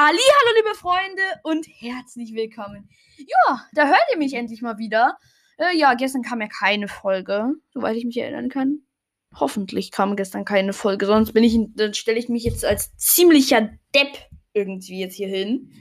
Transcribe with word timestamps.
Halli, 0.00 0.16
hallo 0.16 0.56
liebe 0.56 0.76
Freunde 0.76 1.22
und 1.42 1.66
herzlich 1.66 2.32
willkommen. 2.32 2.88
Ja, 3.16 3.66
da 3.72 3.88
hört 3.88 4.04
ihr 4.12 4.16
mich 4.16 4.32
endlich 4.34 4.62
mal 4.62 4.78
wieder. 4.78 5.18
Äh, 5.56 5.76
ja, 5.76 5.94
gestern 5.94 6.22
kam 6.22 6.40
ja 6.40 6.46
keine 6.46 6.86
Folge, 6.86 7.54
soweit 7.72 7.96
ich 7.96 8.04
mich 8.04 8.16
erinnern 8.16 8.48
kann. 8.48 8.86
Hoffentlich 9.34 9.90
kam 9.90 10.14
gestern 10.14 10.44
keine 10.44 10.72
Folge, 10.72 11.04
sonst 11.06 11.32
bin 11.32 11.42
ich, 11.42 11.58
dann 11.74 11.94
stelle 11.94 12.16
ich 12.16 12.28
mich 12.28 12.44
jetzt 12.44 12.64
als 12.64 12.96
ziemlicher 12.96 13.70
Depp 13.92 14.16
irgendwie 14.52 15.00
jetzt 15.00 15.16
hier 15.16 15.26
hin. 15.26 15.72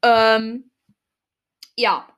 Ähm, 0.00 0.70
ja, 1.76 2.08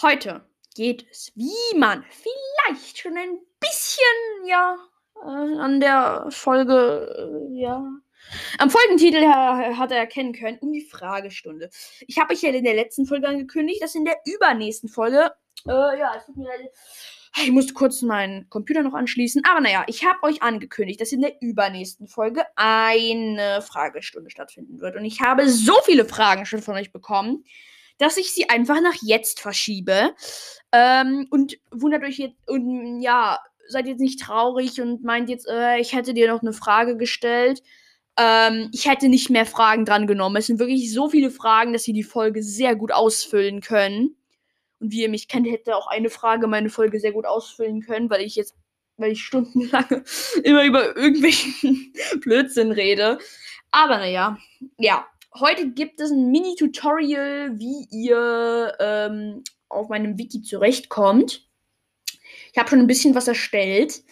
heute 0.00 0.48
geht 0.74 1.04
es, 1.10 1.30
wie 1.34 1.78
man 1.78 2.06
vielleicht 2.08 2.96
schon 2.96 3.18
ein 3.18 3.38
bisschen, 3.60 4.48
ja, 4.48 4.78
äh, 5.16 5.58
an 5.58 5.78
der 5.80 6.28
Folge, 6.30 7.50
äh, 7.52 7.60
ja, 7.60 7.84
am 8.58 8.70
Folgentitel 8.70 9.20
her 9.20 9.76
hat 9.76 9.92
er 9.92 9.98
erkennen 9.98 10.32
können, 10.32 10.58
um 10.60 10.72
die 10.72 10.84
Fragestunde. 10.84 11.70
Ich 12.06 12.18
habe 12.18 12.32
euch 12.32 12.42
ja 12.42 12.50
in 12.50 12.64
der 12.64 12.74
letzten 12.74 13.06
Folge 13.06 13.28
angekündigt, 13.28 13.82
dass 13.82 13.94
in 13.94 14.04
der 14.04 14.16
übernächsten 14.24 14.88
Folge, 14.88 15.30
äh, 15.66 15.98
ja, 15.98 16.14
es 16.16 16.26
tut 16.26 16.36
mir 16.36 16.48
leid, 16.48 16.70
ich 17.40 17.50
musste 17.50 17.72
kurz 17.72 18.02
meinen 18.02 18.48
Computer 18.50 18.82
noch 18.82 18.94
anschließen. 18.94 19.42
Aber 19.48 19.60
naja, 19.60 19.84
ich 19.86 20.04
habe 20.04 20.22
euch 20.22 20.42
angekündigt, 20.42 21.00
dass 21.00 21.12
in 21.12 21.22
der 21.22 21.40
übernächsten 21.40 22.06
Folge 22.06 22.44
eine 22.56 23.62
Fragestunde 23.62 24.30
stattfinden 24.30 24.80
wird. 24.80 24.96
Und 24.96 25.04
ich 25.04 25.20
habe 25.20 25.48
so 25.48 25.74
viele 25.84 26.04
Fragen 26.04 26.44
schon 26.44 26.60
von 26.62 26.76
euch 26.76 26.92
bekommen, 26.92 27.44
dass 27.98 28.16
ich 28.16 28.34
sie 28.34 28.48
einfach 28.48 28.80
nach 28.82 28.96
jetzt 29.00 29.40
verschiebe. 29.40 30.14
Ähm, 30.72 31.26
und 31.30 31.58
wundert 31.70 32.02
euch 32.02 32.18
jetzt, 32.18 32.36
und 32.48 33.00
ja, 33.00 33.38
seid 33.68 33.86
jetzt 33.86 34.00
nicht 34.00 34.20
traurig 34.20 34.80
und 34.80 35.02
meint 35.02 35.30
jetzt, 35.30 35.48
äh, 35.48 35.78
ich 35.78 35.94
hätte 35.94 36.12
dir 36.12 36.28
noch 36.28 36.42
eine 36.42 36.52
Frage 36.52 36.96
gestellt. 36.96 37.62
Ähm, 38.18 38.70
ich 38.72 38.88
hätte 38.88 39.08
nicht 39.08 39.30
mehr 39.30 39.46
Fragen 39.46 39.84
dran 39.84 40.06
genommen. 40.06 40.36
Es 40.36 40.46
sind 40.46 40.58
wirklich 40.58 40.92
so 40.92 41.08
viele 41.08 41.30
Fragen, 41.30 41.72
dass 41.72 41.84
sie 41.84 41.92
die 41.92 42.02
Folge 42.02 42.42
sehr 42.42 42.76
gut 42.76 42.92
ausfüllen 42.92 43.60
können. 43.60 44.16
Und 44.80 44.92
wie 44.92 45.02
ihr 45.02 45.08
mich 45.08 45.28
kennt, 45.28 45.46
hätte 45.46 45.76
auch 45.76 45.86
eine 45.86 46.10
Frage 46.10 46.46
meine 46.46 46.68
Folge 46.68 47.00
sehr 47.00 47.12
gut 47.12 47.24
ausfüllen 47.24 47.80
können, 47.80 48.10
weil 48.10 48.22
ich 48.22 48.36
jetzt, 48.36 48.54
weil 48.96 49.12
ich 49.12 49.24
stundenlang 49.24 50.04
immer 50.44 50.64
über 50.64 50.96
irgendwelchen 50.96 51.92
Blödsinn 52.20 52.72
rede. 52.72 53.18
Aber 53.70 53.98
naja, 53.98 54.38
ja. 54.78 55.06
Heute 55.34 55.70
gibt 55.70 55.98
es 55.98 56.10
ein 56.10 56.30
Mini-Tutorial, 56.30 57.58
wie 57.58 57.86
ihr 57.90 58.74
ähm, 58.78 59.42
auf 59.70 59.88
meinem 59.88 60.18
Wiki 60.18 60.42
zurechtkommt. 60.42 61.48
Ich 62.52 62.58
habe 62.58 62.68
schon 62.68 62.80
ein 62.80 62.86
bisschen 62.86 63.14
was 63.14 63.28
erstellt. 63.28 64.02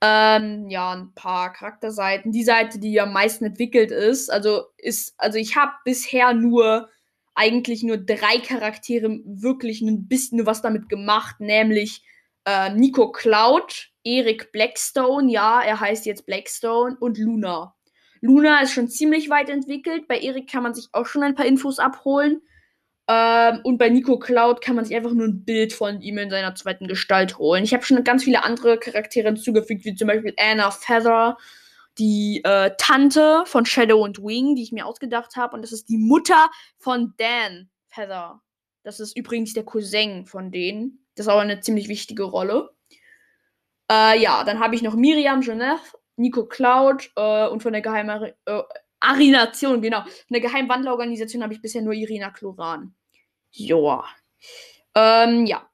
Ähm, 0.00 0.68
ja, 0.68 0.92
ein 0.92 1.12
paar 1.14 1.52
Charakterseiten. 1.52 2.32
Die 2.32 2.44
Seite, 2.44 2.78
die 2.78 3.00
am 3.00 3.12
meisten 3.12 3.44
entwickelt 3.44 3.90
ist, 3.90 4.30
also 4.30 4.64
ist, 4.78 5.14
also 5.18 5.38
ich 5.38 5.56
habe 5.56 5.72
bisher 5.84 6.32
nur 6.32 6.88
eigentlich 7.34 7.82
nur 7.82 7.98
drei 7.98 8.38
Charaktere 8.38 9.20
wirklich 9.24 9.80
ein 9.82 10.08
bisschen 10.08 10.46
was 10.46 10.62
damit 10.62 10.88
gemacht, 10.88 11.40
nämlich 11.40 12.02
äh, 12.44 12.72
Nico 12.72 13.12
Cloud, 13.12 13.90
Eric 14.04 14.52
Blackstone, 14.52 15.30
ja, 15.30 15.62
er 15.62 15.80
heißt 15.80 16.06
jetzt 16.06 16.26
Blackstone 16.26 16.96
und 16.98 17.18
Luna. 17.18 17.74
Luna 18.20 18.60
ist 18.62 18.72
schon 18.72 18.88
ziemlich 18.88 19.30
weit 19.30 19.48
entwickelt. 19.48 20.06
Bei 20.08 20.18
Erik 20.18 20.50
kann 20.50 20.62
man 20.62 20.74
sich 20.74 20.88
auch 20.92 21.06
schon 21.06 21.22
ein 21.22 21.34
paar 21.34 21.46
Infos 21.46 21.78
abholen. 21.78 22.42
Ähm, 23.12 23.60
und 23.64 23.78
bei 23.78 23.88
Nico 23.88 24.20
Cloud 24.20 24.60
kann 24.60 24.76
man 24.76 24.84
sich 24.84 24.96
einfach 24.96 25.10
nur 25.10 25.26
ein 25.26 25.44
Bild 25.44 25.72
von 25.72 26.00
ihm 26.00 26.18
in 26.18 26.30
seiner 26.30 26.54
zweiten 26.54 26.86
Gestalt 26.86 27.38
holen. 27.38 27.64
Ich 27.64 27.74
habe 27.74 27.82
schon 27.84 28.04
ganz 28.04 28.22
viele 28.22 28.44
andere 28.44 28.78
Charaktere 28.78 29.26
hinzugefügt, 29.26 29.84
wie 29.84 29.96
zum 29.96 30.06
Beispiel 30.06 30.32
Anna 30.38 30.70
Feather, 30.70 31.36
die 31.98 32.40
äh, 32.44 32.70
Tante 32.78 33.42
von 33.46 33.66
Shadow 33.66 34.04
und 34.04 34.22
Wing, 34.22 34.54
die 34.54 34.62
ich 34.62 34.70
mir 34.70 34.86
ausgedacht 34.86 35.34
habe. 35.34 35.56
Und 35.56 35.62
das 35.62 35.72
ist 35.72 35.88
die 35.88 35.98
Mutter 35.98 36.50
von 36.78 37.12
Dan 37.16 37.68
Feather. 37.88 38.40
Das 38.84 39.00
ist 39.00 39.16
übrigens 39.16 39.54
der 39.54 39.64
Cousin 39.64 40.24
von 40.24 40.52
denen. 40.52 41.04
Das 41.16 41.26
ist 41.26 41.32
auch 41.32 41.40
eine 41.40 41.60
ziemlich 41.60 41.88
wichtige 41.88 42.22
Rolle. 42.22 42.70
Äh, 43.90 44.20
ja, 44.22 44.44
dann 44.44 44.60
habe 44.60 44.76
ich 44.76 44.82
noch 44.82 44.94
Miriam 44.94 45.40
Joneth, 45.40 45.80
Nico 46.14 46.46
Cloud 46.46 47.10
äh, 47.16 47.48
und 47.48 47.60
von 47.60 47.72
der 47.72 47.82
geheimen 47.82 48.32
äh, 48.44 48.62
Arination, 49.00 49.82
genau. 49.82 50.04
Der 50.28 50.40
Geheimwandlerorganisation 50.40 51.42
habe 51.42 51.54
ich 51.54 51.60
bisher 51.60 51.82
nur 51.82 51.94
Irina 51.94 52.30
Chloran. 52.30 52.94
Joa. 53.50 54.04
Ähm, 54.94 55.46
ja. 55.46 55.66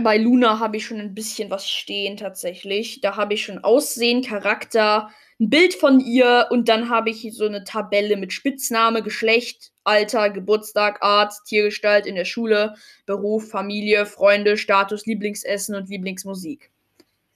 Bei 0.00 0.16
Luna 0.16 0.60
habe 0.60 0.76
ich 0.76 0.86
schon 0.86 1.00
ein 1.00 1.14
bisschen 1.14 1.50
was 1.50 1.68
stehen 1.68 2.16
tatsächlich. 2.16 3.00
Da 3.00 3.16
habe 3.16 3.34
ich 3.34 3.44
schon 3.44 3.58
Aussehen, 3.64 4.22
Charakter, 4.22 5.10
ein 5.40 5.50
Bild 5.50 5.74
von 5.74 5.98
ihr 6.00 6.46
und 6.50 6.68
dann 6.68 6.88
habe 6.88 7.10
ich 7.10 7.28
so 7.32 7.46
eine 7.46 7.64
Tabelle 7.64 8.16
mit 8.16 8.32
Spitzname, 8.32 9.02
Geschlecht, 9.02 9.72
Alter, 9.84 10.30
Geburtstag, 10.30 11.02
Art, 11.02 11.32
Tiergestalt 11.46 12.06
in 12.06 12.14
der 12.14 12.24
Schule, 12.24 12.74
Beruf, 13.06 13.48
Familie, 13.48 14.06
Freunde, 14.06 14.56
Status, 14.56 15.06
Lieblingsessen 15.06 15.74
und 15.74 15.88
Lieblingsmusik. 15.88 16.70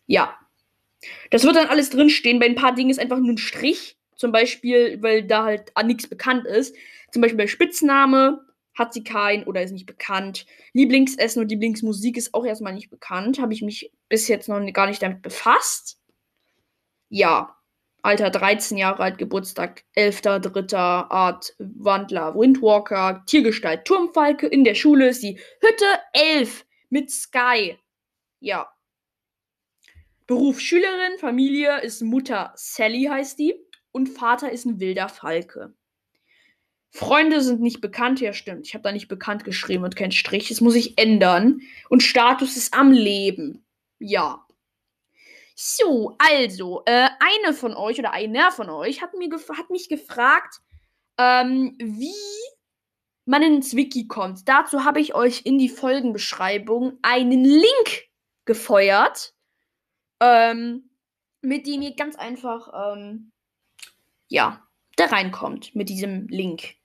Ja. 0.07 0.37
Das 1.31 1.45
wird 1.45 1.57
dann 1.57 1.69
alles 1.69 1.91
drinstehen. 1.91 2.39
Bei 2.39 2.47
ein 2.47 2.55
paar 2.55 2.75
Dingen 2.75 2.91
ist 2.91 3.01
einfach 3.01 3.19
nur 3.19 3.31
ein 3.31 3.39
Strich. 3.39 3.97
Zum 4.17 4.31
Beispiel, 4.31 5.03
weil 5.03 5.25
da 5.25 5.45
halt 5.45 5.73
an 5.75 5.89
nichts 5.89 6.07
bekannt 6.07 6.47
ist. 6.47 6.77
Zum 7.11 7.23
Beispiel 7.23 7.39
bei 7.39 7.47
Spitzname, 7.49 8.41
hat 8.75 8.93
sie 8.93 9.05
keinen 9.05 9.45
oder 9.45 9.63
ist 9.63 9.73
nicht 9.73 9.87
bekannt. 9.87 10.47
Lieblingsessen 10.73 11.43
und 11.43 11.51
Lieblingsmusik 11.51 12.17
ist 12.17 12.35
auch 12.35 12.45
erstmal 12.45 12.75
nicht 12.75 12.91
bekannt. 12.91 13.39
Habe 13.39 13.53
ich 13.53 13.63
mich 13.63 13.93
bis 14.09 14.29
jetzt 14.29 14.49
noch 14.49 14.61
gar 14.73 14.87
nicht 14.87 15.03
damit 15.03 15.23
befasst. 15.23 15.99
Ja. 17.09 17.57
Alter 18.05 18.31
13 18.31 18.79
Jahre 18.79 19.01
alt, 19.05 19.19
Geburtstag 19.19 19.85
11.3. 19.97 20.77
Art 20.77 21.55
Wandler, 21.59 22.35
Windwalker, 22.35 23.23
Tiergestalt 23.27 23.85
Turmfalke. 23.85 24.49
In 24.49 24.65
der 24.65 24.75
Schule 24.75 25.09
ist 25.09 25.21
sie 25.21 25.39
Hütte 25.61 25.85
11 26.13 26.67
mit 26.91 27.11
Sky. 27.11 27.79
Ja. 28.41 28.69
Beruf 30.27 30.59
Schülerin, 30.59 31.19
Familie 31.19 31.81
ist 31.81 32.03
Mutter 32.03 32.53
Sally 32.57 33.05
heißt 33.05 33.39
die 33.39 33.55
und 33.93 34.09
Vater 34.09 34.51
ist 34.51 34.65
ein 34.65 34.81
wilder 34.81 35.09
Falke. 35.09 35.75
Freunde 36.95 37.41
sind 37.41 37.63
nicht 37.63 37.81
bekannt. 37.81 38.21
Ja, 38.21 38.35
stimmt. 38.35 38.67
Ich 38.67 38.75
habe 38.75 38.85
da 38.85 38.93
nicht 38.93 39.09
bekannt 39.09 39.45
geschrieben 39.45 39.83
und 39.83 39.97
kein 39.97 40.13
Strich. 40.13 40.51
Das 40.51 40.61
muss 40.61 40.75
ich 40.75 40.99
ändern. 40.99 41.61
Und 41.89 42.03
Status 42.03 42.57
ist 42.57 42.75
am 42.75 42.93
Leben. 42.93 43.65
Ja. 43.99 44.47
So, 45.57 46.17
also, 46.19 46.83
äh, 46.85 47.09
eine 47.19 47.55
von 47.55 47.75
euch 47.75 47.99
oder 47.99 48.13
einer 48.13 48.53
von 48.53 48.69
euch 48.69 49.01
hat, 49.01 49.15
mir 49.15 49.31
hat 49.31 49.71
mich 49.71 49.89
gefragt, 49.89 50.61
ähm, 51.19 51.77
wie 51.79 52.13
man 53.25 53.43
ins 53.43 53.75
Wiki 53.75 54.07
kommt. 54.07 54.47
Dazu 54.47 54.85
habe 54.85 55.01
ich 55.01 55.15
euch 55.15 55.47
in 55.47 55.59
die 55.59 55.71
Folgenbeschreibung 55.71 56.99
einen 57.01 57.45
Link 57.45 58.11
gefeuert, 58.45 59.35
ähm, 60.21 60.91
mit 61.41 61.67
dem 61.67 61.81
ihr 61.81 61.95
ganz 61.95 62.17
einfach, 62.17 62.97
ähm, 62.97 63.33
ja, 64.29 64.67
da 64.97 65.07
reinkommt 65.07 65.75
mit 65.75 65.89
diesem 65.89 66.27
Link. 66.29 66.82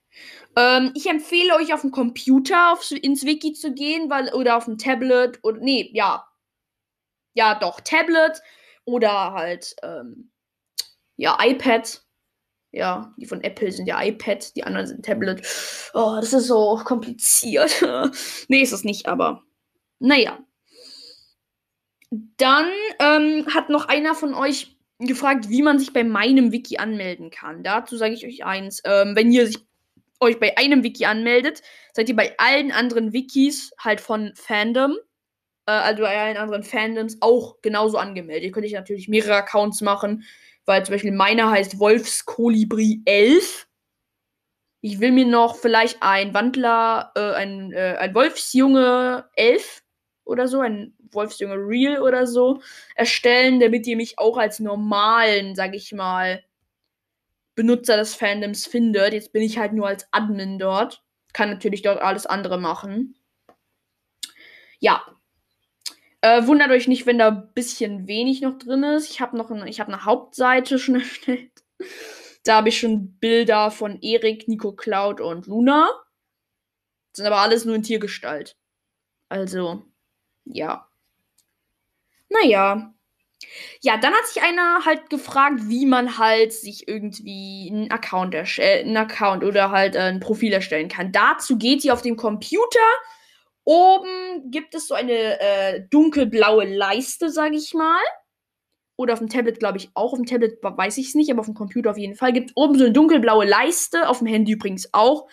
Ähm, 0.55 0.91
ich 0.95 1.07
empfehle 1.07 1.55
euch 1.55 1.73
auf 1.73 1.81
dem 1.81 1.91
Computer 1.91 2.71
aufs, 2.73 2.91
ins 2.91 3.25
Wiki 3.25 3.53
zu 3.53 3.73
gehen, 3.73 4.09
weil, 4.09 4.33
oder 4.33 4.57
auf 4.57 4.65
dem 4.65 4.77
Tablet 4.77 5.39
oder 5.43 5.59
nee, 5.59 5.89
ja. 5.93 6.27
Ja, 7.33 7.55
doch, 7.55 7.79
Tablet 7.81 8.41
oder 8.85 9.33
halt, 9.33 9.75
ähm, 9.83 10.31
ja, 11.17 11.37
iPad. 11.41 12.01
Ja, 12.71 13.13
die 13.17 13.25
von 13.25 13.41
Apple 13.43 13.71
sind 13.71 13.87
ja 13.87 14.03
iPad, 14.03 14.55
die 14.55 14.63
anderen 14.63 14.87
sind 14.87 15.05
Tablet. 15.05 15.41
Oh, 15.93 16.17
das 16.19 16.33
ist 16.33 16.47
so 16.47 16.79
kompliziert. 16.83 17.83
nee, 18.49 18.61
ist 18.61 18.73
es 18.73 18.83
nicht, 18.83 19.07
aber 19.07 19.43
naja. 19.99 20.39
Dann 22.09 22.69
ähm, 22.99 23.45
hat 23.53 23.69
noch 23.69 23.85
einer 23.87 24.15
von 24.15 24.33
euch 24.33 24.77
gefragt, 24.99 25.49
wie 25.49 25.61
man 25.61 25.79
sich 25.79 25.93
bei 25.93 26.03
meinem 26.03 26.51
Wiki 26.51 26.77
anmelden 26.77 27.29
kann. 27.29 27.63
Dazu 27.63 27.97
sage 27.97 28.13
ich 28.13 28.25
euch 28.25 28.45
eins. 28.45 28.81
Ähm, 28.85 29.15
wenn 29.15 29.31
ihr 29.31 29.47
sich 29.47 29.67
euch 30.19 30.39
bei 30.39 30.57
einem 30.57 30.83
Wiki 30.83 31.05
anmeldet, 31.05 31.61
seid 31.93 32.09
ihr 32.09 32.15
bei 32.15 32.37
allen 32.37 32.71
anderen 32.71 33.13
Wikis 33.13 33.73
halt 33.79 34.01
von 34.01 34.33
Fandom, 34.35 34.97
äh, 35.67 35.71
also 35.71 36.03
bei 36.03 36.17
allen 36.17 36.37
anderen 36.37 36.63
Fandoms 36.63 37.17
auch 37.21 37.61
genauso 37.61 37.97
angemeldet. 37.97 38.45
Ihr 38.45 38.51
könnt 38.51 38.65
euch 38.65 38.73
natürlich 38.73 39.07
mehrere 39.07 39.35
Accounts 39.35 39.81
machen, 39.81 40.23
weil 40.65 40.83
zum 40.85 40.93
Beispiel 40.93 41.11
meiner 41.11 41.51
heißt 41.51 41.79
Wolfskolibri 41.79 43.01
11. 43.05 43.67
Ich 44.81 44.99
will 44.99 45.11
mir 45.11 45.25
noch 45.25 45.55
vielleicht 45.55 45.97
ein 46.01 46.33
Wandler, 46.33 47.11
äh, 47.15 47.33
ein, 47.33 47.71
äh, 47.73 47.95
ein 47.99 48.13
Wolfsjunge 48.13 49.29
11 49.35 49.83
oder 50.23 50.47
so, 50.47 50.61
ein 50.61 50.93
Wolfsjunge 51.11 51.55
Real 51.55 52.01
oder 52.01 52.27
so 52.27 52.61
erstellen, 52.95 53.59
damit 53.59 53.87
ihr 53.87 53.95
mich 53.95 54.19
auch 54.19 54.37
als 54.37 54.59
normalen, 54.59 55.55
sag 55.55 55.75
ich 55.75 55.93
mal, 55.93 56.43
Benutzer 57.57 57.97
des 57.97 58.13
Fandoms 58.13 58.67
findet. 58.67 59.13
Jetzt 59.13 59.33
bin 59.33 59.41
ich 59.41 59.57
halt 59.57 59.73
nur 59.73 59.87
als 59.87 60.07
Admin 60.11 60.59
dort. 60.59 61.03
Kann 61.33 61.49
natürlich 61.49 61.81
dort 61.81 61.99
alles 61.99 62.27
andere 62.27 62.59
machen. 62.59 63.15
Ja. 64.79 65.03
Äh, 66.21 66.45
wundert 66.45 66.69
euch 66.69 66.87
nicht, 66.87 67.07
wenn 67.07 67.17
da 67.17 67.29
ein 67.29 67.53
bisschen 67.55 68.07
wenig 68.07 68.41
noch 68.41 68.59
drin 68.59 68.83
ist. 68.83 69.09
Ich 69.09 69.21
habe 69.21 69.35
noch 69.35 69.49
eine, 69.49 69.67
ich 69.67 69.79
hab 69.79 69.87
eine 69.87 70.05
Hauptseite 70.05 70.77
schon 70.77 70.95
erstellt. 70.99 71.51
Da 72.43 72.57
habe 72.57 72.69
ich 72.69 72.79
schon 72.79 73.17
Bilder 73.17 73.71
von 73.71 73.99
Erik, 74.01 74.47
Nico 74.47 74.73
Cloud 74.73 75.19
und 75.19 75.47
Luna. 75.47 75.89
Das 77.11 77.17
sind 77.17 77.25
aber 77.25 77.37
alles 77.37 77.65
nur 77.65 77.73
in 77.73 77.83
Tiergestalt. 77.83 78.55
Also, 79.29 79.83
ja. 80.45 80.87
Naja. 82.29 82.93
Ja, 83.81 83.97
dann 83.97 84.13
hat 84.13 84.25
sich 84.27 84.41
einer 84.41 84.85
halt 84.85 85.09
gefragt, 85.09 85.61
wie 85.67 85.85
man 85.85 86.17
halt 86.17 86.53
sich 86.53 86.87
irgendwie 86.87 87.69
einen 87.71 87.91
Account, 87.91 88.33
äh, 88.33 88.79
einen 88.79 88.97
Account 88.97 89.43
oder 89.43 89.71
halt 89.71 89.95
äh, 89.95 89.99
ein 89.99 90.19
Profil 90.19 90.53
erstellen 90.53 90.87
kann. 90.89 91.11
Dazu 91.11 91.57
geht 91.57 91.81
sie 91.81 91.91
auf 91.91 92.01
dem 92.01 92.15
Computer. 92.15 92.79
Oben 93.63 94.49
gibt 94.49 94.73
es 94.75 94.87
so 94.87 94.95
eine 94.95 95.39
äh, 95.39 95.81
dunkelblaue 95.89 96.65
Leiste, 96.65 97.29
sage 97.29 97.57
ich 97.57 97.73
mal. 97.73 98.01
Oder 98.95 99.13
auf 99.13 99.19
dem 99.19 99.29
Tablet, 99.29 99.59
glaube 99.59 99.77
ich, 99.77 99.89
auch. 99.93 100.13
Auf 100.13 100.19
dem 100.19 100.25
Tablet 100.25 100.57
weiß 100.63 100.97
ich 100.97 101.09
es 101.09 101.15
nicht, 101.15 101.29
aber 101.29 101.41
auf 101.41 101.45
dem 101.45 101.53
Computer 101.53 101.91
auf 101.91 101.97
jeden 101.97 102.15
Fall. 102.15 102.33
Gibt 102.33 102.51
oben 102.55 102.77
so 102.77 102.85
eine 102.85 102.93
dunkelblaue 102.93 103.45
Leiste, 103.45 104.09
auf 104.09 104.19
dem 104.19 104.27
Handy 104.27 104.53
übrigens 104.53 104.89
auch. 104.93 105.27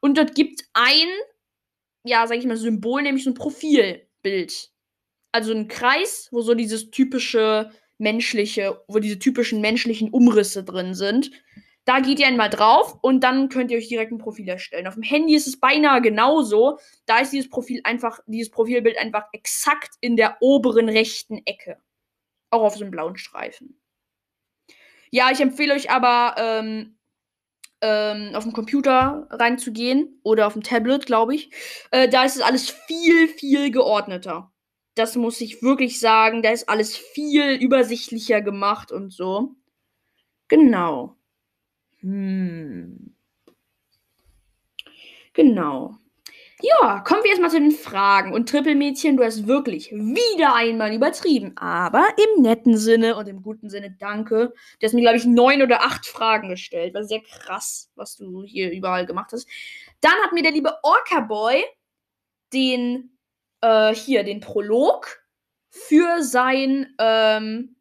Und 0.00 0.18
dort 0.18 0.34
gibt 0.34 0.64
ein, 0.72 1.08
ja, 2.04 2.26
sag 2.26 2.38
ich 2.38 2.46
mal, 2.46 2.56
Symbol, 2.56 3.02
nämlich 3.02 3.24
so 3.24 3.30
ein 3.30 3.34
Profilbild. 3.34 4.70
Also 5.36 5.52
ein 5.52 5.68
Kreis, 5.68 6.28
wo 6.32 6.40
so 6.40 6.54
dieses 6.54 6.90
typische 6.90 7.70
menschliche, 7.98 8.82
wo 8.88 9.00
diese 9.00 9.18
typischen 9.18 9.60
menschlichen 9.60 10.08
Umrisse 10.08 10.64
drin 10.64 10.94
sind. 10.94 11.30
Da 11.84 12.00
geht 12.00 12.18
ihr 12.18 12.26
einmal 12.26 12.48
drauf 12.48 12.96
und 13.02 13.20
dann 13.20 13.50
könnt 13.50 13.70
ihr 13.70 13.76
euch 13.76 13.88
direkt 13.88 14.12
ein 14.12 14.18
Profil 14.18 14.48
erstellen. 14.48 14.86
Auf 14.86 14.94
dem 14.94 15.02
Handy 15.02 15.34
ist 15.34 15.46
es 15.46 15.60
beinahe 15.60 16.00
genauso. 16.00 16.78
Da 17.04 17.18
ist 17.18 17.34
dieses 17.34 17.50
Profil 17.50 17.82
einfach, 17.84 18.20
dieses 18.26 18.50
Profilbild 18.50 18.96
einfach 18.96 19.26
exakt 19.32 19.90
in 20.00 20.16
der 20.16 20.38
oberen 20.40 20.88
rechten 20.88 21.42
Ecke. 21.44 21.76
Auch 22.48 22.62
auf 22.62 22.76
so 22.76 22.80
einem 22.80 22.92
blauen 22.92 23.18
Streifen. 23.18 23.78
Ja, 25.10 25.30
ich 25.30 25.40
empfehle 25.40 25.74
euch 25.74 25.90
aber, 25.90 26.34
ähm, 26.38 26.96
ähm, 27.82 28.34
auf 28.34 28.44
dem 28.44 28.54
Computer 28.54 29.26
reinzugehen 29.28 30.18
oder 30.22 30.46
auf 30.46 30.54
dem 30.54 30.62
Tablet, 30.62 31.04
glaube 31.04 31.34
ich. 31.34 31.50
Äh, 31.90 32.08
da 32.08 32.24
ist 32.24 32.36
es 32.36 32.42
alles 32.42 32.70
viel, 32.70 33.28
viel 33.28 33.70
geordneter. 33.70 34.50
Das 34.96 35.14
muss 35.14 35.40
ich 35.40 35.62
wirklich 35.62 36.00
sagen. 36.00 36.42
Da 36.42 36.50
ist 36.50 36.68
alles 36.68 36.96
viel 36.96 37.52
übersichtlicher 37.52 38.40
gemacht 38.40 38.90
und 38.90 39.12
so. 39.12 39.54
Genau. 40.48 41.16
Hm. 42.00 43.14
Genau. 45.34 45.96
Ja, 46.62 47.00
kommen 47.00 47.22
wir 47.22 47.30
erstmal 47.30 47.50
zu 47.50 47.60
den 47.60 47.72
Fragen. 47.72 48.32
Und 48.32 48.48
Trippelmädchen, 48.48 49.18
du 49.18 49.24
hast 49.24 49.46
wirklich 49.46 49.90
wieder 49.92 50.54
einmal 50.54 50.94
übertrieben. 50.94 51.52
Aber 51.58 52.06
im 52.16 52.42
netten 52.42 52.78
Sinne 52.78 53.16
und 53.16 53.28
im 53.28 53.42
guten 53.42 53.68
Sinne, 53.68 53.94
danke. 53.98 54.54
Du 54.80 54.86
hast 54.86 54.94
mir, 54.94 55.02
glaube 55.02 55.18
ich, 55.18 55.26
neun 55.26 55.60
oder 55.60 55.82
acht 55.82 56.06
Fragen 56.06 56.48
gestellt. 56.48 56.94
War 56.94 57.04
sehr 57.04 57.20
krass, 57.20 57.90
was 57.94 58.16
du 58.16 58.44
hier 58.44 58.72
überall 58.72 59.04
gemacht 59.04 59.32
hast. 59.32 59.46
Dann 60.00 60.14
hat 60.24 60.32
mir 60.32 60.42
der 60.42 60.52
liebe 60.52 60.72
Orca 60.82 61.20
Boy 61.20 61.62
den, 62.54 63.15
äh, 63.66 63.94
hier, 63.94 64.22
den 64.22 64.40
Prolog 64.40 65.20
für 65.70 66.22
sein, 66.22 66.94
ähm, 66.98 67.76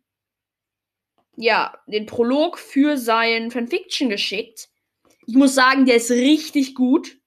ja, 1.38 1.78
den 1.86 2.08
Prolog 2.08 2.58
für 2.58 2.98
sein 2.98 3.52
Fanfiction 3.52 4.10
geschickt. 4.10 4.70
Ich 5.28 5.36
muss 5.36 5.54
sagen, 5.54 5.86
der 5.86 5.98
ist 5.98 6.10
richtig 6.10 6.74
gut. 6.76 7.18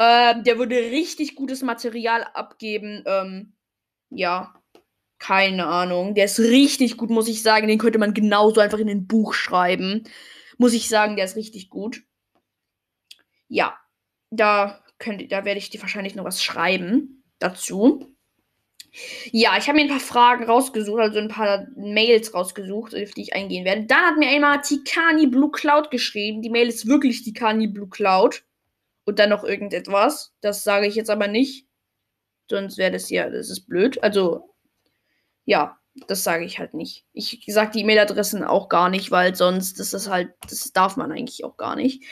Ähm, 0.00 0.42
der 0.44 0.58
würde 0.58 0.76
richtig 0.76 1.36
gutes 1.36 1.62
Material 1.62 2.24
abgeben. 2.34 3.04
Ähm, 3.06 3.52
ja, 4.10 4.54
keine 5.18 5.66
Ahnung. 5.66 6.14
Der 6.14 6.24
ist 6.24 6.40
richtig 6.40 6.96
gut, 6.96 7.10
muss 7.10 7.28
ich 7.28 7.42
sagen. 7.42 7.68
Den 7.68 7.78
könnte 7.78 7.98
man 7.98 8.14
genauso 8.14 8.60
einfach 8.60 8.78
in 8.78 8.88
ein 8.88 9.06
Buch 9.06 9.34
schreiben. 9.34 10.04
Muss 10.56 10.72
ich 10.72 10.88
sagen, 10.88 11.16
der 11.16 11.24
ist 11.24 11.36
richtig 11.36 11.70
gut. 11.70 12.02
Ja, 13.48 13.78
da, 14.30 14.84
könnt, 14.98 15.30
da 15.30 15.44
werde 15.44 15.58
ich 15.58 15.70
dir 15.70 15.80
wahrscheinlich 15.80 16.14
noch 16.14 16.24
was 16.24 16.42
schreiben 16.42 17.17
dazu. 17.38 18.14
Ja, 19.30 19.56
ich 19.58 19.68
habe 19.68 19.76
mir 19.76 19.82
ein 19.82 19.90
paar 19.90 20.00
Fragen 20.00 20.44
rausgesucht, 20.44 21.00
also 21.00 21.18
ein 21.18 21.28
paar 21.28 21.66
Mails 21.76 22.34
rausgesucht, 22.34 22.94
auf 22.94 23.10
die 23.10 23.22
ich 23.22 23.34
eingehen 23.34 23.64
werde. 23.64 23.86
Dann 23.86 24.06
hat 24.06 24.16
mir 24.16 24.28
einmal 24.28 24.60
Tikani 24.62 25.26
Blue 25.26 25.50
Cloud 25.50 25.90
geschrieben. 25.90 26.42
Die 26.42 26.50
Mail 26.50 26.68
ist 26.68 26.86
wirklich 26.86 27.22
Tikani 27.22 27.68
Blue 27.68 27.88
Cloud 27.88 28.44
und 29.04 29.18
dann 29.18 29.30
noch 29.30 29.44
irgendetwas. 29.44 30.32
Das 30.40 30.64
sage 30.64 30.86
ich 30.86 30.94
jetzt 30.94 31.10
aber 31.10 31.28
nicht. 31.28 31.66
Sonst 32.50 32.78
wäre 32.78 32.90
das 32.92 33.10
ja, 33.10 33.28
das 33.28 33.50
ist 33.50 33.66
blöd. 33.66 34.02
Also, 34.02 34.54
ja, 35.44 35.78
das 36.06 36.24
sage 36.24 36.44
ich 36.44 36.58
halt 36.58 36.74
nicht. 36.74 37.04
Ich 37.12 37.42
sage 37.46 37.72
die 37.72 37.80
E-Mail-Adressen 37.80 38.44
auch 38.44 38.68
gar 38.68 38.88
nicht, 38.88 39.10
weil 39.10 39.34
sonst 39.34 39.80
ist 39.80 39.92
das 39.92 40.08
halt, 40.08 40.30
das 40.48 40.72
darf 40.72 40.96
man 40.96 41.12
eigentlich 41.12 41.44
auch 41.44 41.56
gar 41.56 41.76
nicht. 41.76 42.04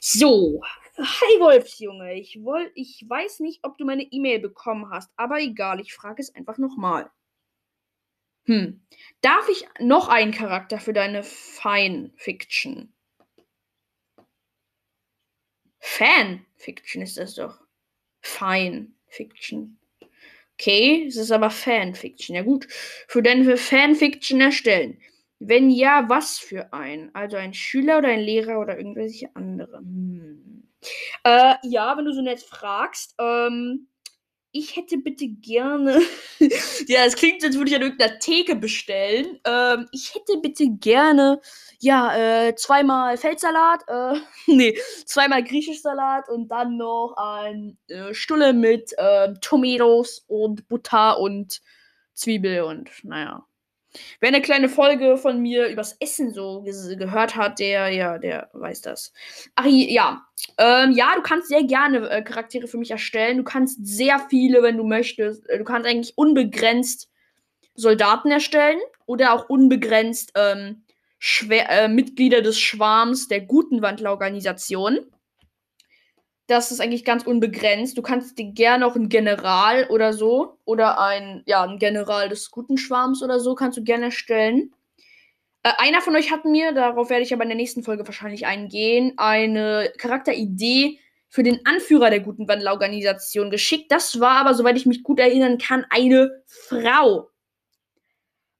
So. 0.00 0.62
Hi 0.96 1.40
Wolfsjunge, 1.40 2.14
ich, 2.14 2.38
woll, 2.44 2.70
ich 2.76 3.04
weiß 3.08 3.40
nicht, 3.40 3.60
ob 3.64 3.76
du 3.78 3.84
meine 3.84 4.04
E-Mail 4.04 4.38
bekommen 4.38 4.90
hast, 4.90 5.10
aber 5.16 5.40
egal, 5.40 5.80
ich 5.80 5.92
frage 5.92 6.22
es 6.22 6.32
einfach 6.34 6.56
nochmal. 6.56 7.10
Hm. 8.46 8.80
Darf 9.20 9.48
ich 9.48 9.66
noch 9.80 10.08
einen 10.08 10.30
Charakter 10.30 10.78
für 10.78 10.92
deine 10.92 11.24
Fine 11.24 12.12
Fiction? 12.16 12.92
Fanfiction 15.80 17.02
ist 17.02 17.16
das 17.16 17.34
doch. 17.34 17.58
Fine 18.20 18.92
Fiction. 19.08 19.78
Okay, 20.54 21.06
es 21.08 21.16
ist 21.16 21.32
aber 21.32 21.50
Fanfiction. 21.50 22.36
Ja 22.36 22.42
gut. 22.42 22.68
Für 23.08 23.22
deine 23.22 23.56
Fanfiction 23.56 24.40
erstellen. 24.40 25.00
Wenn 25.40 25.70
ja, 25.70 26.08
was 26.08 26.38
für 26.38 26.72
ein? 26.72 27.12
Also 27.14 27.36
ein 27.36 27.52
Schüler 27.52 27.98
oder 27.98 28.08
ein 28.08 28.20
Lehrer 28.20 28.60
oder 28.60 28.78
irgendwelche 28.78 29.34
andere? 29.34 29.78
Hm. 29.78 30.68
Äh, 31.24 31.54
ja, 31.62 31.96
wenn 31.96 32.04
du 32.04 32.12
so 32.12 32.22
nett 32.22 32.40
fragst. 32.40 33.14
Ähm, 33.18 33.88
ich 34.56 34.76
hätte 34.76 34.98
bitte 34.98 35.26
gerne. 35.26 36.00
ja, 36.86 37.04
es 37.04 37.16
klingt, 37.16 37.42
als 37.44 37.56
würde 37.56 37.70
ich 37.70 37.76
an 37.76 37.82
irgendeiner 37.82 38.20
Theke 38.20 38.54
bestellen. 38.54 39.40
Ähm, 39.44 39.88
ich 39.90 40.14
hätte 40.14 40.38
bitte 40.40 40.68
gerne, 40.68 41.40
ja, 41.80 42.46
äh, 42.46 42.54
zweimal 42.54 43.16
Feldsalat, 43.16 43.82
äh, 43.88 44.20
nee, 44.46 44.78
zweimal 45.06 45.42
Griechischsalat 45.42 46.28
und 46.28 46.48
dann 46.48 46.76
noch 46.76 47.14
ein 47.16 47.78
äh, 47.88 48.14
Stulle 48.14 48.52
mit 48.52 48.92
äh, 48.96 49.34
Tomatoes 49.40 50.24
und 50.28 50.68
Butter 50.68 51.18
und 51.18 51.60
Zwiebel 52.14 52.62
und 52.62 52.90
naja. 53.02 53.44
Wer 54.20 54.28
eine 54.28 54.42
kleine 54.42 54.68
Folge 54.68 55.16
von 55.16 55.40
mir 55.40 55.68
übers 55.68 55.96
Essen 56.00 56.32
so 56.32 56.62
ge 56.62 56.96
gehört 56.96 57.36
hat, 57.36 57.58
der, 57.58 57.88
ja, 57.90 58.18
der 58.18 58.50
weiß 58.52 58.80
das. 58.82 59.12
Ach 59.54 59.66
ja, 59.66 60.26
ähm, 60.58 60.92
ja, 60.92 61.14
du 61.14 61.22
kannst 61.22 61.48
sehr 61.48 61.64
gerne 61.64 62.08
äh, 62.08 62.22
Charaktere 62.22 62.66
für 62.66 62.78
mich 62.78 62.90
erstellen. 62.90 63.38
Du 63.38 63.44
kannst 63.44 63.86
sehr 63.86 64.18
viele, 64.28 64.62
wenn 64.62 64.76
du 64.76 64.84
möchtest. 64.84 65.48
Äh, 65.48 65.58
du 65.58 65.64
kannst 65.64 65.88
eigentlich 65.88 66.16
unbegrenzt 66.16 67.08
Soldaten 67.74 68.30
erstellen 68.30 68.78
oder 69.06 69.32
auch 69.32 69.48
unbegrenzt 69.48 70.32
ähm, 70.36 70.84
äh, 71.50 71.88
Mitglieder 71.88 72.42
des 72.42 72.58
Schwarms 72.58 73.28
der 73.28 73.40
guten 73.40 73.82
Wandlerorganisation. 73.82 75.00
Das 76.46 76.70
ist 76.70 76.80
eigentlich 76.80 77.04
ganz 77.04 77.24
unbegrenzt. 77.24 77.96
Du 77.96 78.02
kannst 78.02 78.38
dir 78.38 78.52
gerne 78.52 78.86
auch 78.86 78.96
einen 78.96 79.08
General 79.08 79.86
oder 79.88 80.12
so 80.12 80.58
oder 80.64 81.00
ein, 81.00 81.42
ja, 81.46 81.62
ein 81.62 81.78
General 81.78 82.28
des 82.28 82.50
guten 82.50 82.76
Schwarms 82.76 83.22
oder 83.22 83.40
so 83.40 83.54
kannst 83.54 83.78
du 83.78 83.82
gerne 83.82 84.06
erstellen. 84.06 84.74
Äh, 85.62 85.72
einer 85.78 86.02
von 86.02 86.14
euch 86.14 86.30
hat 86.30 86.44
mir, 86.44 86.72
darauf 86.72 87.08
werde 87.08 87.22
ich 87.22 87.32
aber 87.32 87.44
in 87.44 87.48
der 87.48 87.56
nächsten 87.56 87.82
Folge 87.82 88.06
wahrscheinlich 88.06 88.46
eingehen, 88.46 89.14
eine 89.16 89.90
Charakteridee 89.96 91.00
für 91.30 91.42
den 91.42 91.64
Anführer 91.66 92.10
der 92.10 92.20
guten 92.20 92.46
Wandelorganisation 92.46 93.50
geschickt. 93.50 93.90
Das 93.90 94.20
war 94.20 94.36
aber, 94.36 94.54
soweit 94.54 94.76
ich 94.76 94.86
mich 94.86 95.02
gut 95.02 95.18
erinnern 95.18 95.58
kann, 95.58 95.86
eine 95.88 96.42
Frau. 96.46 97.30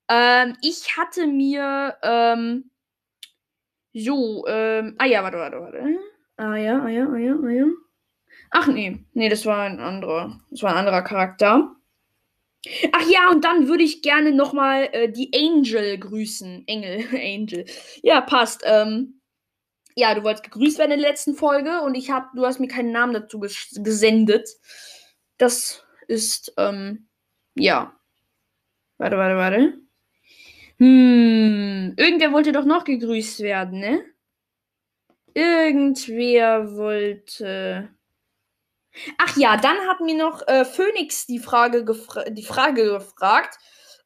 Ähm, 0.09 0.57
ich 0.62 0.97
hatte 0.97 1.26
mir, 1.26 1.97
ähm, 2.03 2.71
so, 3.93 4.45
ähm, 4.49 4.97
ah 4.99 5.07
ja, 5.07 5.23
warte, 5.23 5.38
warte, 5.38 5.61
warte. 5.61 5.99
Ah 6.38 6.57
ja, 6.57 6.83
ah 6.83 6.88
ja, 6.88 7.07
ah 7.07 7.17
ja, 7.19 7.35
ah 7.43 7.50
ja. 7.50 7.67
Ach 8.50 8.67
nee, 8.69 9.05
nee, 9.14 9.29
das 9.29 9.47
war 9.47 9.62
ein 9.62 9.81
anderer, 9.81 10.41
das 10.50 10.62
war 10.62 10.73
ein 10.73 10.79
anderer 10.79 11.03
Charakter. 11.03 11.76
Ach 12.93 13.07
ja, 13.09 13.31
und 13.31 13.45
dann 13.45 13.69
würde 13.69 13.85
ich 13.85 14.03
gerne 14.03 14.33
nochmal 14.33 14.88
äh, 14.93 15.11
die 15.12 15.31
Angel 15.35 15.99
grüßen. 15.99 16.64
Engel, 16.67 17.05
Angel. 17.12 17.67
Ja, 18.03 18.21
passt. 18.23 18.62
Ähm, 18.64 19.21
ja, 19.97 20.14
du 20.14 20.25
wolltest 20.25 20.45
gegrüßt 20.45 20.79
werden 20.79 20.93
in 20.93 21.00
der 21.00 21.11
letzten 21.11 21.35
Folge 21.35 21.83
und 21.83 21.95
ich 21.95 22.11
hab, 22.11 22.33
du 22.35 22.45
hast 22.47 22.61
mir 22.61 22.69
keinen 22.69 22.93
Namen 22.93 23.14
dazu 23.14 23.41
ges 23.41 23.69
gesendet. 23.83 24.49
Das 25.38 25.85
ist, 26.09 26.55
ähm, 26.59 27.09
ja. 27.55 27.95
Warte, 28.99 29.19
warte, 29.19 29.37
warte. 29.37 29.79
Hm, 30.79 31.95
irgendwer 31.97 32.33
wollte 32.33 32.53
doch 32.53 32.64
noch 32.64 32.85
gegrüßt 32.85 33.41
werden, 33.41 33.81
ne? 33.81 34.05
Irgendwer 35.35 36.76
wollte. 36.76 37.91
Ach 39.19 39.37
ja, 39.37 39.57
dann 39.57 39.76
hat 39.88 40.00
mir 40.00 40.17
noch 40.17 40.47
äh, 40.47 40.64
Phoenix 40.64 41.26
die 41.26 41.41
Frage, 41.41 41.85
die 42.31 42.45
Frage 42.45 42.85
gefragt. 42.85 43.59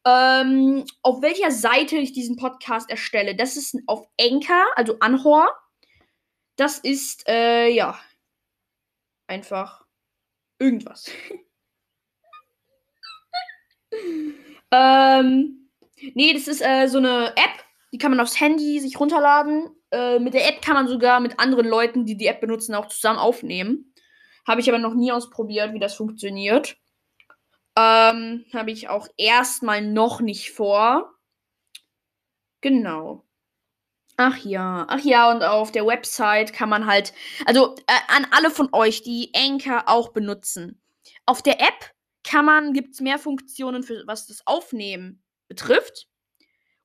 Ähm, 0.06 0.84
auf 1.02 1.20
welcher 1.20 1.50
Seite 1.50 1.96
ich 1.96 2.12
diesen 2.12 2.36
Podcast 2.36 2.88
erstelle. 2.88 3.36
Das 3.36 3.56
ist 3.56 3.76
auf 3.86 4.08
Anchor, 4.18 4.64
also 4.76 4.98
Anhor. 5.00 5.48
Das 6.56 6.78
ist, 6.78 7.28
äh, 7.28 7.68
ja, 7.68 7.98
einfach 9.26 9.84
irgendwas. 10.58 11.10
ähm, 14.70 15.68
nee, 16.14 16.32
das 16.32 16.48
ist 16.48 16.62
äh, 16.62 16.86
so 16.88 16.98
eine 16.98 17.28
App, 17.36 17.64
die 17.92 17.98
kann 17.98 18.10
man 18.10 18.20
aufs 18.20 18.40
Handy 18.40 18.80
sich 18.80 18.98
runterladen. 18.98 19.70
Äh, 19.90 20.18
mit 20.18 20.34
der 20.34 20.48
App 20.48 20.62
kann 20.62 20.74
man 20.74 20.88
sogar 20.88 21.20
mit 21.20 21.38
anderen 21.38 21.66
Leuten, 21.66 22.04
die 22.04 22.16
die 22.16 22.26
App 22.26 22.40
benutzen, 22.40 22.74
auch 22.74 22.88
zusammen 22.88 23.18
aufnehmen. 23.18 23.94
Habe 24.46 24.60
ich 24.60 24.68
aber 24.68 24.78
noch 24.78 24.94
nie 24.94 25.12
ausprobiert, 25.12 25.72
wie 25.74 25.78
das 25.78 25.94
funktioniert. 25.94 26.76
Ähm, 27.76 28.44
Habe 28.52 28.70
ich 28.70 28.88
auch 28.88 29.06
erstmal 29.16 29.82
noch 29.82 30.20
nicht 30.20 30.50
vor. 30.50 31.14
Genau. 32.60 33.24
Ach 34.16 34.36
ja, 34.38 34.84
ach 34.88 35.04
ja, 35.04 35.30
und 35.30 35.44
auf 35.44 35.70
der 35.70 35.86
Website 35.86 36.52
kann 36.52 36.68
man 36.68 36.86
halt, 36.86 37.12
also 37.46 37.76
äh, 37.86 37.92
an 38.08 38.26
alle 38.32 38.50
von 38.50 38.68
euch, 38.72 39.02
die 39.02 39.30
Anchor 39.32 39.84
auch 39.86 40.08
benutzen. 40.08 40.82
Auf 41.24 41.40
der 41.40 41.60
App 41.60 41.92
kann 42.24 42.44
man, 42.44 42.72
gibt 42.72 42.94
es 42.94 43.00
mehr 43.00 43.18
Funktionen, 43.18 43.84
für 43.84 44.02
was 44.06 44.26
das 44.26 44.44
Aufnehmen 44.44 45.22
betrifft. 45.46 46.08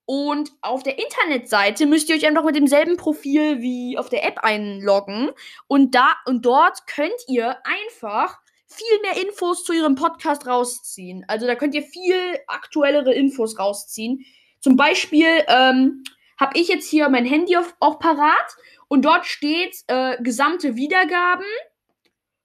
Und 0.05 0.51
auf 0.61 0.83
der 0.83 0.99
Internetseite 0.99 1.85
müsst 1.85 2.09
ihr 2.09 2.15
euch 2.15 2.27
einfach 2.27 2.43
mit 2.43 2.55
demselben 2.55 2.97
Profil 2.97 3.61
wie 3.61 3.97
auf 3.97 4.09
der 4.09 4.25
App 4.25 4.39
einloggen. 4.39 5.31
Und 5.67 5.95
da 5.95 6.15
und 6.25 6.45
dort 6.45 6.85
könnt 6.87 7.13
ihr 7.27 7.57
einfach 7.63 8.39
viel 8.67 8.99
mehr 9.01 9.23
Infos 9.23 9.63
zu 9.63 9.71
ihrem 9.71 9.95
Podcast 9.95 10.45
rausziehen. 10.47 11.23
Also 11.27 11.47
da 11.47 11.55
könnt 11.55 11.75
ihr 11.75 11.83
viel 11.83 12.17
aktuellere 12.47 13.13
Infos 13.13 13.59
rausziehen. 13.59 14.25
Zum 14.59 14.75
Beispiel 14.75 15.45
ähm, 15.47 16.03
habe 16.37 16.59
ich 16.59 16.67
jetzt 16.67 16.89
hier 16.89 17.07
mein 17.09 17.25
Handy 17.25 17.55
auf, 17.55 17.75
auch 17.79 17.99
parat 17.99 18.57
und 18.87 19.05
dort 19.05 19.25
steht 19.25 19.75
äh, 19.87 20.21
gesamte 20.21 20.75
Wiedergaben 20.75 21.45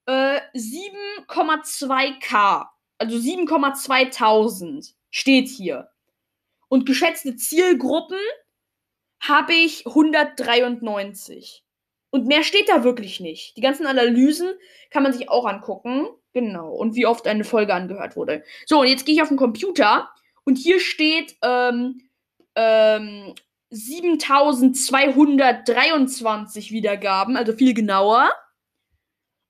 äh, 0.05 0.39
7,2k. 0.55 2.67
Also 2.97 3.17
7,2000 3.17 4.93
steht 5.09 5.47
hier. 5.47 5.89
Und 6.69 6.85
geschätzte 6.85 7.35
Zielgruppen 7.35 8.19
habe 9.19 9.53
ich 9.53 9.85
193. 9.85 11.65
Und 12.11 12.27
mehr 12.27 12.43
steht 12.43 12.69
da 12.69 12.83
wirklich 12.83 13.19
nicht. 13.19 13.57
Die 13.57 13.61
ganzen 13.61 13.85
Analysen 13.85 14.49
kann 14.89 15.03
man 15.03 15.13
sich 15.13 15.29
auch 15.29 15.45
angucken. 15.45 16.07
Genau. 16.33 16.71
Und 16.71 16.95
wie 16.95 17.05
oft 17.05 17.27
eine 17.27 17.43
Folge 17.43 17.71
angehört 17.73 18.15
wurde. 18.15 18.43
So, 18.65 18.79
und 18.81 18.87
jetzt 18.87 19.05
gehe 19.05 19.13
ich 19.15 19.21
auf 19.21 19.27
den 19.27 19.37
Computer 19.37 20.09
und 20.45 20.57
hier 20.57 20.79
steht 20.79 21.35
ähm, 21.43 22.01
ähm, 22.55 23.35
7223 23.71 26.71
Wiedergaben, 26.71 27.37
also 27.37 27.53
viel 27.53 27.75
genauer. 27.75 28.31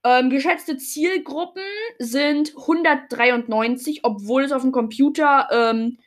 Ähm, 0.06 0.30
geschätzte 0.30 0.78
Zielgruppen 0.78 1.64
sind 2.00 2.54
193, 2.58 4.04
obwohl 4.04 4.44
es 4.44 4.52
auf 4.52 4.62
dem 4.62 4.72
Computer 4.72 5.48
ähm, 5.52 5.98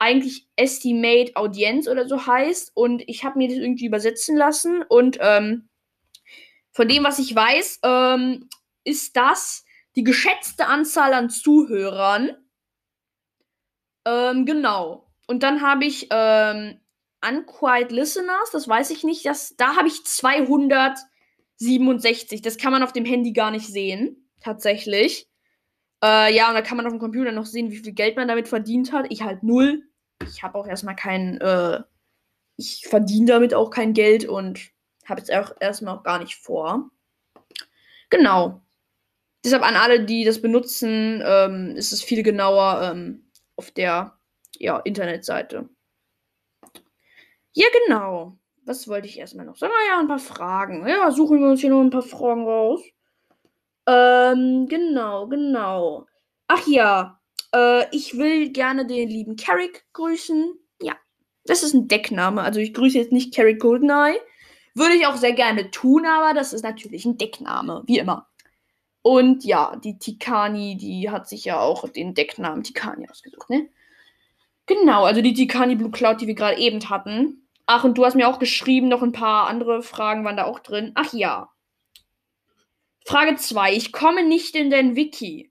eigentlich 0.00 0.48
Estimate 0.56 1.36
Audienz 1.36 1.86
oder 1.86 2.08
so 2.08 2.26
heißt. 2.26 2.72
Und 2.74 3.02
ich 3.06 3.22
habe 3.22 3.38
mir 3.38 3.48
das 3.48 3.58
irgendwie 3.58 3.86
übersetzen 3.86 4.36
lassen. 4.36 4.82
Und 4.82 5.18
ähm, 5.20 5.68
von 6.72 6.88
dem, 6.88 7.04
was 7.04 7.20
ich 7.20 7.34
weiß, 7.34 7.80
ähm, 7.84 8.48
ist 8.82 9.16
das 9.16 9.64
die 9.96 10.04
geschätzte 10.04 10.66
Anzahl 10.66 11.14
an 11.14 11.30
Zuhörern. 11.30 12.36
Ähm, 14.06 14.46
genau. 14.46 15.10
Und 15.26 15.42
dann 15.42 15.60
habe 15.60 15.84
ich 15.84 16.06
ähm, 16.10 16.80
Unquiet 17.22 17.92
Listeners, 17.92 18.50
das 18.52 18.66
weiß 18.66 18.88
ich 18.90 19.04
nicht. 19.04 19.26
Das, 19.26 19.54
da 19.56 19.76
habe 19.76 19.88
ich 19.88 20.02
267. 20.04 22.40
Das 22.40 22.56
kann 22.56 22.72
man 22.72 22.82
auf 22.82 22.92
dem 22.92 23.04
Handy 23.04 23.32
gar 23.32 23.50
nicht 23.50 23.66
sehen. 23.66 24.30
Tatsächlich. 24.40 25.28
Äh, 26.02 26.34
ja, 26.34 26.48
und 26.48 26.54
da 26.54 26.62
kann 26.62 26.78
man 26.78 26.86
auf 26.86 26.92
dem 26.92 26.98
Computer 26.98 27.32
noch 27.32 27.44
sehen, 27.44 27.70
wie 27.70 27.76
viel 27.76 27.92
Geld 27.92 28.16
man 28.16 28.28
damit 28.28 28.48
verdient 28.48 28.92
hat. 28.92 29.04
Ich 29.10 29.20
halt 29.22 29.42
null. 29.42 29.82
Ich 30.24 30.42
habe 30.42 30.58
auch 30.58 30.66
erstmal 30.66 30.96
kein, 30.96 31.40
äh, 31.40 31.82
ich 32.56 32.86
verdiene 32.88 33.26
damit 33.26 33.54
auch 33.54 33.70
kein 33.70 33.92
Geld 33.92 34.24
und 34.26 34.70
habe 35.06 35.20
jetzt 35.20 35.32
auch 35.32 35.54
erstmal 35.60 35.96
auch 35.96 36.02
gar 36.02 36.18
nicht 36.18 36.36
vor. 36.36 36.90
Genau. 38.10 38.62
Deshalb 39.44 39.62
an 39.62 39.76
alle, 39.76 40.04
die 40.04 40.24
das 40.24 40.42
benutzen, 40.42 41.22
ähm, 41.24 41.74
ist 41.76 41.92
es 41.92 42.02
viel 42.02 42.22
genauer 42.22 42.82
ähm, 42.82 43.30
auf 43.56 43.70
der 43.70 44.18
ja, 44.58 44.78
Internetseite. 44.80 45.68
Ja, 47.52 47.66
genau. 47.86 48.38
Was 48.64 48.86
wollte 48.86 49.08
ich 49.08 49.18
erstmal 49.18 49.46
noch 49.46 49.56
sagen? 49.56 49.72
Ja, 49.88 50.00
ein 50.00 50.08
paar 50.08 50.18
Fragen. 50.18 50.86
Ja, 50.86 51.10
suchen 51.10 51.40
wir 51.40 51.48
uns 51.48 51.60
hier 51.60 51.70
noch 51.70 51.80
ein 51.80 51.90
paar 51.90 52.02
Fragen 52.02 52.44
raus. 52.44 52.82
Ähm, 53.86 54.66
genau, 54.68 55.26
genau. 55.26 56.06
Ach 56.46 56.66
ja, 56.66 57.19
äh, 57.54 57.94
ich 57.94 58.16
will 58.16 58.50
gerne 58.50 58.86
den 58.86 59.08
lieben 59.08 59.36
Carrick 59.36 59.84
grüßen. 59.92 60.54
Ja, 60.80 60.96
das 61.44 61.62
ist 61.62 61.74
ein 61.74 61.88
Deckname. 61.88 62.42
Also 62.42 62.60
ich 62.60 62.74
grüße 62.74 62.98
jetzt 62.98 63.12
nicht 63.12 63.34
Carrick 63.34 63.60
Goldeneye. 63.60 64.20
Würde 64.74 64.94
ich 64.94 65.06
auch 65.06 65.16
sehr 65.16 65.32
gerne 65.32 65.70
tun, 65.70 66.06
aber 66.06 66.32
das 66.32 66.52
ist 66.52 66.62
natürlich 66.62 67.04
ein 67.04 67.18
Deckname, 67.18 67.82
wie 67.86 67.98
immer. 67.98 68.28
Und 69.02 69.44
ja, 69.44 69.76
die 69.76 69.98
Tikani, 69.98 70.76
die 70.76 71.10
hat 71.10 71.28
sich 71.28 71.44
ja 71.44 71.58
auch 71.58 71.88
den 71.88 72.14
Decknamen 72.14 72.62
Tikani 72.62 73.08
ausgesucht, 73.08 73.48
ne? 73.48 73.68
Genau, 74.66 75.04
also 75.04 75.22
die 75.22 75.34
Tikani 75.34 75.74
Blue 75.74 75.90
Cloud, 75.90 76.20
die 76.20 76.26
wir 76.26 76.34
gerade 76.34 76.58
eben 76.58 76.88
hatten. 76.88 77.48
Ach, 77.66 77.82
und 77.84 77.98
du 77.98 78.04
hast 78.04 78.14
mir 78.14 78.28
auch 78.28 78.38
geschrieben, 78.38 78.88
noch 78.88 79.02
ein 79.02 79.12
paar 79.12 79.48
andere 79.48 79.82
Fragen 79.82 80.24
waren 80.24 80.36
da 80.36 80.44
auch 80.44 80.60
drin. 80.60 80.92
Ach 80.94 81.12
ja. 81.12 81.50
Frage 83.06 83.36
2. 83.36 83.74
Ich 83.74 83.90
komme 83.90 84.24
nicht 84.24 84.54
in 84.54 84.70
den 84.70 84.94
Wiki. 84.94 85.49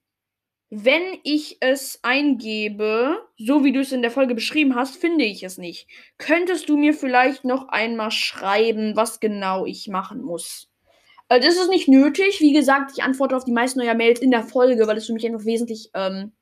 Wenn 0.72 1.18
ich 1.24 1.58
es 1.62 2.00
eingebe, 2.04 3.18
so 3.38 3.64
wie 3.64 3.72
du 3.72 3.80
es 3.80 3.92
in 3.92 4.04
der 4.04 4.12
Folge 4.12 4.36
beschrieben 4.36 4.76
hast, 4.76 4.98
finde 4.98 5.26
ich 5.26 5.42
es 5.44 5.58
nicht. 5.58 5.88
Könntest 6.20 6.70
du 6.70 6.78
mir 6.78 6.94
vielleicht 6.94 7.44
noch 7.44 7.70
einmal 7.70 8.12
schreiben, 8.12 8.96
was 8.96 9.20
genau 9.20 9.66
ich 9.66 9.88
machen 9.88 10.22
muss? 10.22 10.70
Äh, 11.30 11.40
das 11.40 11.56
ist 11.56 11.70
nicht 11.70 11.88
nötig. 11.88 12.40
Wie 12.40 12.54
gesagt, 12.54 12.92
ich 12.96 13.04
antworte 13.04 13.36
auf 13.36 13.46
die 13.46 13.52
meisten 13.52 13.80
neuer 13.80 13.96
Mails 13.96 14.20
in 14.20 14.32
der 14.32 14.44
Folge, 14.44 14.86
weil 14.88 14.98
es 14.98 15.08
für 15.08 15.14
mich 15.14 15.26
einfach 15.26 15.46
wesentlich 15.46 15.90
ähm, 15.96 16.34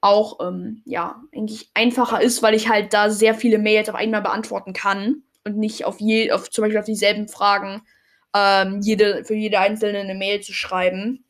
auch 0.00 0.40
ähm, 0.40 0.82
ja 0.84 1.22
eigentlich 1.34 1.70
einfacher 1.74 2.20
ist, 2.22 2.42
weil 2.42 2.54
ich 2.54 2.68
halt 2.68 2.92
da 2.92 3.10
sehr 3.10 3.34
viele 3.34 3.58
Mails 3.58 3.88
auf 3.88 3.94
einmal 3.94 4.22
beantworten 4.22 4.72
kann 4.74 5.22
und 5.44 5.56
nicht 5.58 5.84
auf 5.86 6.00
je 6.00 6.30
auf 6.32 6.50
zum 6.50 6.62
Beispiel 6.62 6.78
auf 6.78 6.84
dieselben 6.86 7.28
Fragen 7.28 7.82
ähm, 8.34 8.80
jede 8.82 9.24
für 9.24 9.34
jede 9.34 9.58
einzelne 9.58 10.00
eine 10.00 10.14
Mail 10.14 10.40
zu 10.42 10.52
schreiben. 10.52 11.24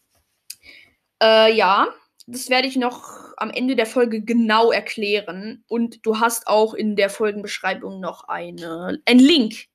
Äh, 1.23 1.54
ja, 1.54 1.88
das 2.26 2.49
werde 2.49 2.69
ich 2.69 2.76
noch 2.76 3.35
am 3.37 3.50
Ende 3.50 3.76
der 3.76 3.87
Folge 3.87 4.23
genau 4.23 4.73
erklären 4.73 5.64
und 5.69 6.04
du 6.07 6.21
hast 6.21 6.47
auch 6.47 6.75
in 6.75 6.97
der 6.97 7.11
Folgenbeschreibung 7.11 8.00
noch 8.00 8.25
eine 8.28 9.00
ein 9.04 9.19
Link 9.19 9.66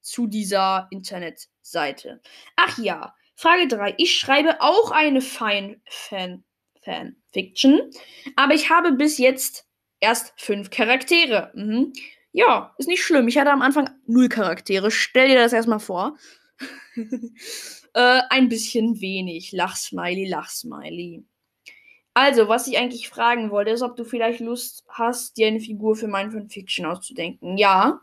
zu 0.00 0.26
dieser 0.26 0.88
Internetseite. 0.90 2.20
Ach 2.56 2.78
ja, 2.78 3.14
Frage 3.34 3.68
3. 3.68 3.94
Ich 3.98 4.16
schreibe 4.16 4.60
auch 4.60 4.90
eine 4.90 5.20
Fan 5.20 5.80
Fan 5.86 6.44
Fiction. 7.32 7.80
Aber 8.36 8.54
ich 8.54 8.70
habe 8.70 8.92
bis 8.92 9.18
jetzt 9.18 9.66
erst 10.00 10.32
fünf 10.36 10.70
Charaktere. 10.70 11.50
Mhm. 11.54 11.92
Ja, 12.32 12.74
ist 12.78 12.88
nicht 12.88 13.02
schlimm. 13.02 13.28
Ich 13.28 13.38
hatte 13.38 13.50
am 13.50 13.62
Anfang 13.62 13.90
null 14.06 14.28
Charaktere. 14.28 14.90
Stell 14.90 15.28
dir 15.28 15.36
das 15.36 15.52
erstmal 15.52 15.80
vor. 15.80 16.16
äh, 16.96 18.20
ein 18.30 18.48
bisschen 18.48 19.00
wenig. 19.00 19.52
Lachsmiley, 19.52 20.28
Lachsmiley. 20.28 21.24
Also, 22.22 22.48
was 22.48 22.66
ich 22.66 22.76
eigentlich 22.76 23.08
fragen 23.08 23.50
wollte, 23.50 23.70
ist, 23.70 23.80
ob 23.80 23.96
du 23.96 24.04
vielleicht 24.04 24.40
Lust 24.40 24.84
hast, 24.88 25.38
dir 25.38 25.46
eine 25.46 25.58
Figur 25.58 25.96
für 25.96 26.06
mein 26.06 26.30
Fanfiction 26.30 26.84
auszudenken. 26.84 27.56
Ja. 27.56 28.02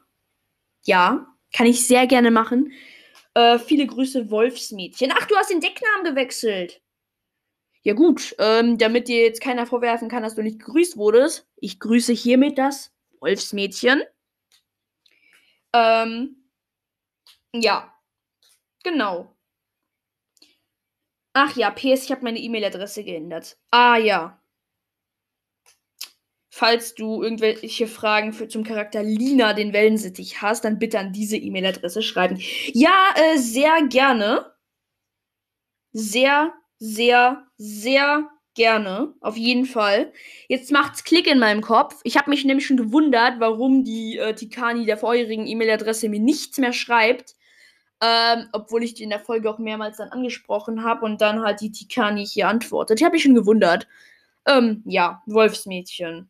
Ja. 0.85 1.27
Kann 1.53 1.67
ich 1.67 1.85
sehr 1.85 2.07
gerne 2.07 2.31
machen. 2.31 2.71
Äh, 3.35 3.59
viele 3.59 3.85
Grüße, 3.85 4.31
Wolfsmädchen. 4.31 5.13
Ach, 5.15 5.27
du 5.27 5.35
hast 5.35 5.51
den 5.51 5.61
Decknamen 5.61 6.03
gewechselt. 6.03 6.81
Ja 7.83 7.93
gut, 7.93 8.35
ähm, 8.39 8.79
damit 8.79 9.07
dir 9.07 9.21
jetzt 9.21 9.39
keiner 9.39 9.67
vorwerfen 9.67 10.09
kann, 10.09 10.23
dass 10.23 10.33
du 10.33 10.41
nicht 10.41 10.57
gegrüßt 10.57 10.97
wurdest, 10.97 11.47
ich 11.57 11.79
grüße 11.79 12.11
hiermit 12.11 12.57
das 12.57 12.91
Wolfsmädchen. 13.19 14.01
Ähm, 15.73 16.49
ja, 17.53 17.93
genau. 18.83 19.36
Ach 21.39 21.55
ja, 21.55 21.69
PS, 21.69 22.05
ich 22.05 22.11
habe 22.11 22.23
meine 22.23 22.39
E-Mail-Adresse 22.39 23.03
geändert. 23.03 23.57
Ah 23.69 23.97
ja. 23.97 24.41
Falls 26.49 26.95
du 26.95 27.21
irgendwelche 27.21 27.85
Fragen 27.85 28.33
für, 28.33 28.47
zum 28.47 28.63
Charakter 28.63 29.03
Lina, 29.03 29.53
den 29.53 29.71
Wellensittich, 29.71 30.41
hast, 30.41 30.65
dann 30.65 30.79
bitte 30.79 30.97
an 30.97 31.13
diese 31.13 31.37
E-Mail-Adresse 31.37 32.01
schreiben. 32.01 32.39
Ja, 32.73 33.13
äh, 33.15 33.37
sehr 33.37 33.83
gerne. 33.87 34.51
Sehr 35.91 36.53
sehr, 36.79 37.45
sehr 37.57 38.29
Gerne, 38.57 39.13
auf 39.21 39.37
jeden 39.37 39.67
Fall. 39.67 40.11
Jetzt 40.47 40.71
macht's 40.71 41.03
Klick 41.03 41.27
in 41.27 41.37
meinem 41.37 41.61
Kopf. 41.61 42.01
Ich 42.03 42.17
habe 42.17 42.31
mich 42.31 42.43
nämlich 42.43 42.65
schon 42.65 42.75
gewundert, 42.75 43.39
warum 43.39 43.83
die 43.83 44.17
äh, 44.17 44.33
Tikani 44.33 44.87
der 44.87 44.97
vorherigen 44.97 45.45
E-Mail-Adresse 45.45 46.09
mir 46.09 46.19
nichts 46.19 46.57
mehr 46.57 46.73
schreibt. 46.73 47.35
Ähm, 48.01 48.47
obwohl 48.51 48.83
ich 48.83 48.93
die 48.93 49.03
in 49.03 49.09
der 49.09 49.19
Folge 49.19 49.49
auch 49.49 49.57
mehrmals 49.57 49.97
dann 49.97 50.09
angesprochen 50.09 50.83
habe 50.83 51.03
und 51.03 51.19
dann 51.21 51.41
halt 51.41 51.61
die 51.61 51.71
Tikani 51.71 52.25
hier 52.25 52.47
antwortet. 52.47 52.99
Ich 52.99 53.03
habe 53.03 53.13
mich 53.13 53.23
schon 53.23 53.33
gewundert. 53.33 53.87
Ähm, 54.45 54.83
ja, 54.85 55.23
Wolfsmädchen. 55.25 56.29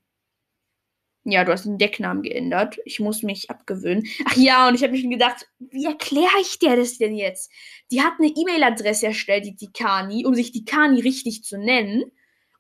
Ja, 1.30 1.44
du 1.44 1.52
hast 1.52 1.66
den 1.66 1.78
Decknamen 1.78 2.24
geändert. 2.24 2.80
Ich 2.86 3.02
muss 3.02 3.22
mich 3.22 3.50
abgewöhnen. 3.50 4.08
Ach 4.24 4.38
ja, 4.38 4.70
und 4.70 4.76
ich 4.76 4.84
habe 4.84 4.94
mir 4.94 5.00
schon 5.00 5.10
gedacht, 5.10 5.46
wie 5.60 5.84
erkläre 5.84 6.40
ich 6.40 6.58
dir 6.58 6.78
das 6.78 6.98
denn 6.98 7.16
jetzt? 7.16 7.52
Die 7.92 8.02
hat 8.02 8.14
eine 8.18 8.30
E-Mail-Adresse 8.30 9.08
erstellt, 9.08 9.46
die 9.46 9.58
Tikani, 9.58 10.26
um 10.26 10.36
sich 10.36 10.54
Tikani 10.54 11.02
richtig 11.02 11.44
zu 11.44 11.58
nennen. 11.58 12.06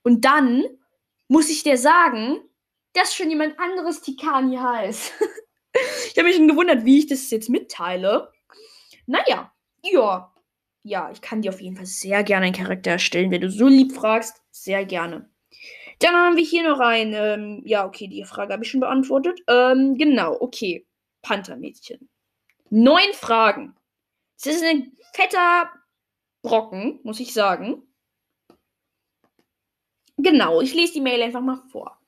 Und 0.03 0.25
dann 0.25 0.65
muss 1.29 1.49
ich 1.49 1.63
dir 1.63 1.77
sagen, 1.77 2.39
dass 2.91 3.15
schon 3.15 3.29
jemand 3.29 3.57
anderes 3.57 4.01
Tikani 4.01 4.57
heißt. 4.57 5.13
ich 6.11 6.17
habe 6.17 6.27
mich 6.27 6.35
schon 6.35 6.49
gewundert, 6.49 6.83
wie 6.83 6.99
ich 6.99 7.07
das 7.07 7.29
jetzt 7.31 7.49
mitteile. 7.49 8.33
Naja, 9.07 9.51
ja. 9.83 10.33
Ja, 10.83 11.11
ich 11.11 11.21
kann 11.21 11.41
dir 11.41 11.49
auf 11.49 11.59
jeden 11.59 11.75
Fall 11.75 11.85
sehr 11.85 12.23
gerne 12.23 12.45
einen 12.45 12.55
Charakter 12.55 12.91
erstellen. 12.91 13.31
Wenn 13.31 13.41
du 13.41 13.49
so 13.49 13.67
lieb 13.67 13.93
fragst, 13.93 14.41
sehr 14.51 14.85
gerne. 14.85 15.29
Dann 15.99 16.15
haben 16.15 16.37
wir 16.37 16.43
hier 16.43 16.63
noch 16.63 16.79
ein, 16.79 17.13
ähm, 17.13 17.61
ja, 17.65 17.85
okay, 17.85 18.07
die 18.07 18.23
Frage 18.23 18.53
habe 18.53 18.63
ich 18.63 18.69
schon 18.69 18.79
beantwortet. 18.81 19.41
Ähm, 19.47 19.97
genau, 19.97 20.37
okay. 20.39 20.85
Panthermädchen. 21.23 22.09
Neun 22.69 23.13
Fragen. 23.13 23.75
Es 24.37 24.45
ist 24.45 24.63
ein 24.63 24.93
fetter 25.13 25.71
Brocken, 26.41 26.99
muss 27.03 27.19
ich 27.19 27.33
sagen. 27.33 27.83
Genau, 30.17 30.61
ich 30.61 30.73
lese 30.73 30.93
die 30.93 31.01
Mail 31.01 31.21
einfach 31.21 31.41
mal 31.41 31.61
vor. 31.71 31.99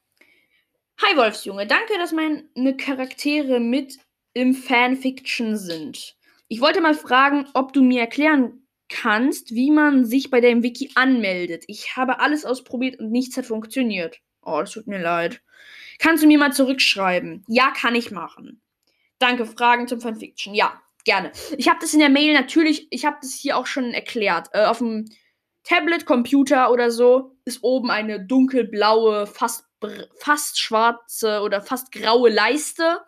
Hi 1.01 1.18
Wolfsjunge, 1.18 1.65
danke, 1.65 1.98
dass 1.98 2.12
meine 2.12 2.77
Charaktere 2.77 3.60
mit 3.60 3.98
im 4.34 4.53
Fanfiction 4.53 5.58
sind. 5.58 6.19
Ich 6.51 6.62
wollte 6.62 6.82
mal 6.82 6.96
fragen, 6.96 7.48
ob 7.53 7.74
du 7.74 7.84
mir 7.84 8.01
erklären 8.01 8.68
kannst, 8.89 9.53
wie 9.53 9.70
man 9.70 10.03
sich 10.03 10.32
bei 10.32 10.41
deinem 10.41 10.63
Wiki 10.63 10.89
anmeldet. 10.96 11.63
Ich 11.68 11.96
habe 11.96 12.20
alles 12.20 12.44
ausprobiert 12.44 13.00
und 13.00 13.12
nichts 13.12 13.38
hat 13.38 13.46
funktioniert. 13.46 14.20
Oh, 14.41 14.60
das 14.60 14.72
tut 14.72 14.88
mir 14.88 15.00
leid. 15.00 15.44
Kannst 16.00 16.24
du 16.24 16.27
mir 16.27 16.39
mal 16.39 16.51
zurückschreiben? 16.51 17.46
Ja, 17.48 17.70
kann 17.70 17.94
ich 17.94 18.10
machen. 18.10 18.62
Danke. 19.20 19.46
Fragen 19.46 19.88
zum 19.88 20.01
Fanfiction? 20.01 20.56
Ja, 20.56 20.82
gerne. 21.06 21.32
Ich 21.56 21.70
habe 21.70 21.77
das 21.82 21.94
in 21.94 22.00
der 22.00 22.10
Mail 22.10 22.34
natürlich, 22.34 22.88
ich 22.89 23.06
habe 23.06 23.18
das 23.22 23.34
hier 23.36 23.56
auch 23.56 23.68
schon 23.68 23.94
erklärt. 23.94 24.48
Äh, 24.53 24.65
auf 24.65 24.79
dem 24.79 25.06
Tablet, 25.63 26.08
Computer 26.08 26.72
oder 26.72 26.89
so 26.89 27.36
ist 27.46 27.63
oben 27.63 27.91
eine 27.91 28.25
dunkelblaue, 28.25 29.27
fast, 29.27 29.65
fast 30.18 30.60
schwarze 30.60 31.41
oder 31.41 31.62
fast 31.62 31.91
graue 31.91 32.32
Leiste. 32.32 33.01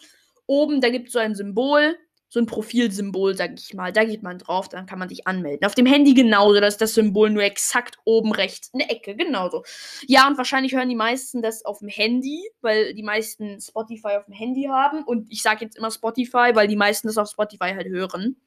Oben, 0.45 0.79
da 0.79 0.89
gibt 0.89 1.07
es 1.07 1.13
so 1.13 1.19
ein 1.19 1.33
Symbol 1.33 1.97
so 2.33 2.39
ein 2.39 2.45
Profilsymbol, 2.45 3.35
sag 3.35 3.59
ich 3.59 3.73
mal. 3.73 3.91
Da 3.91 4.05
geht 4.05 4.23
man 4.23 4.37
drauf, 4.37 4.69
dann 4.69 4.85
kann 4.85 4.99
man 4.99 5.09
sich 5.09 5.27
anmelden. 5.27 5.65
Auf 5.65 5.75
dem 5.75 5.85
Handy 5.85 6.13
genauso, 6.13 6.61
da 6.61 6.67
ist 6.67 6.79
das 6.79 6.93
Symbol 6.93 7.29
nur 7.29 7.43
exakt 7.43 7.97
oben 8.05 8.31
rechts 8.31 8.69
in 8.71 8.79
der 8.79 8.89
Ecke, 8.89 9.17
genauso. 9.17 9.65
Ja, 10.07 10.29
und 10.29 10.37
wahrscheinlich 10.37 10.73
hören 10.73 10.87
die 10.87 10.95
meisten 10.95 11.41
das 11.41 11.65
auf 11.65 11.79
dem 11.79 11.89
Handy, 11.89 12.41
weil 12.61 12.93
die 12.93 13.03
meisten 13.03 13.59
Spotify 13.59 14.15
auf 14.17 14.23
dem 14.27 14.33
Handy 14.33 14.63
haben. 14.63 15.03
Und 15.03 15.29
ich 15.29 15.41
sage 15.41 15.65
jetzt 15.65 15.77
immer 15.77 15.91
Spotify, 15.91 16.51
weil 16.53 16.69
die 16.69 16.77
meisten 16.77 17.07
das 17.07 17.17
auf 17.17 17.29
Spotify 17.29 17.73
halt 17.75 17.89
hören. 17.89 18.37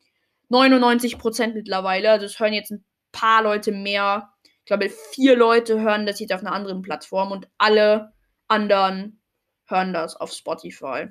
99% 0.51 1.53
mittlerweile, 1.53 2.13
also 2.13 2.25
das 2.25 2.41
hören 2.41 2.55
jetzt 2.55 2.71
ein 2.71 2.87
paar 3.13 3.43
Leute 3.43 3.71
mehr. 3.71 4.31
Ich 4.61 4.65
glaube, 4.65 4.89
vier 4.89 5.37
Leute 5.37 5.79
hören 5.79 6.07
das 6.07 6.21
jetzt 6.21 6.33
auf 6.33 6.41
einer 6.41 6.53
anderen 6.53 6.81
Plattform 6.81 7.33
und 7.33 7.51
alle 7.59 8.15
anderen 8.49 9.21
hören 9.67 9.93
das 9.93 10.17
auf 10.17 10.33
Spotify. 10.33 11.09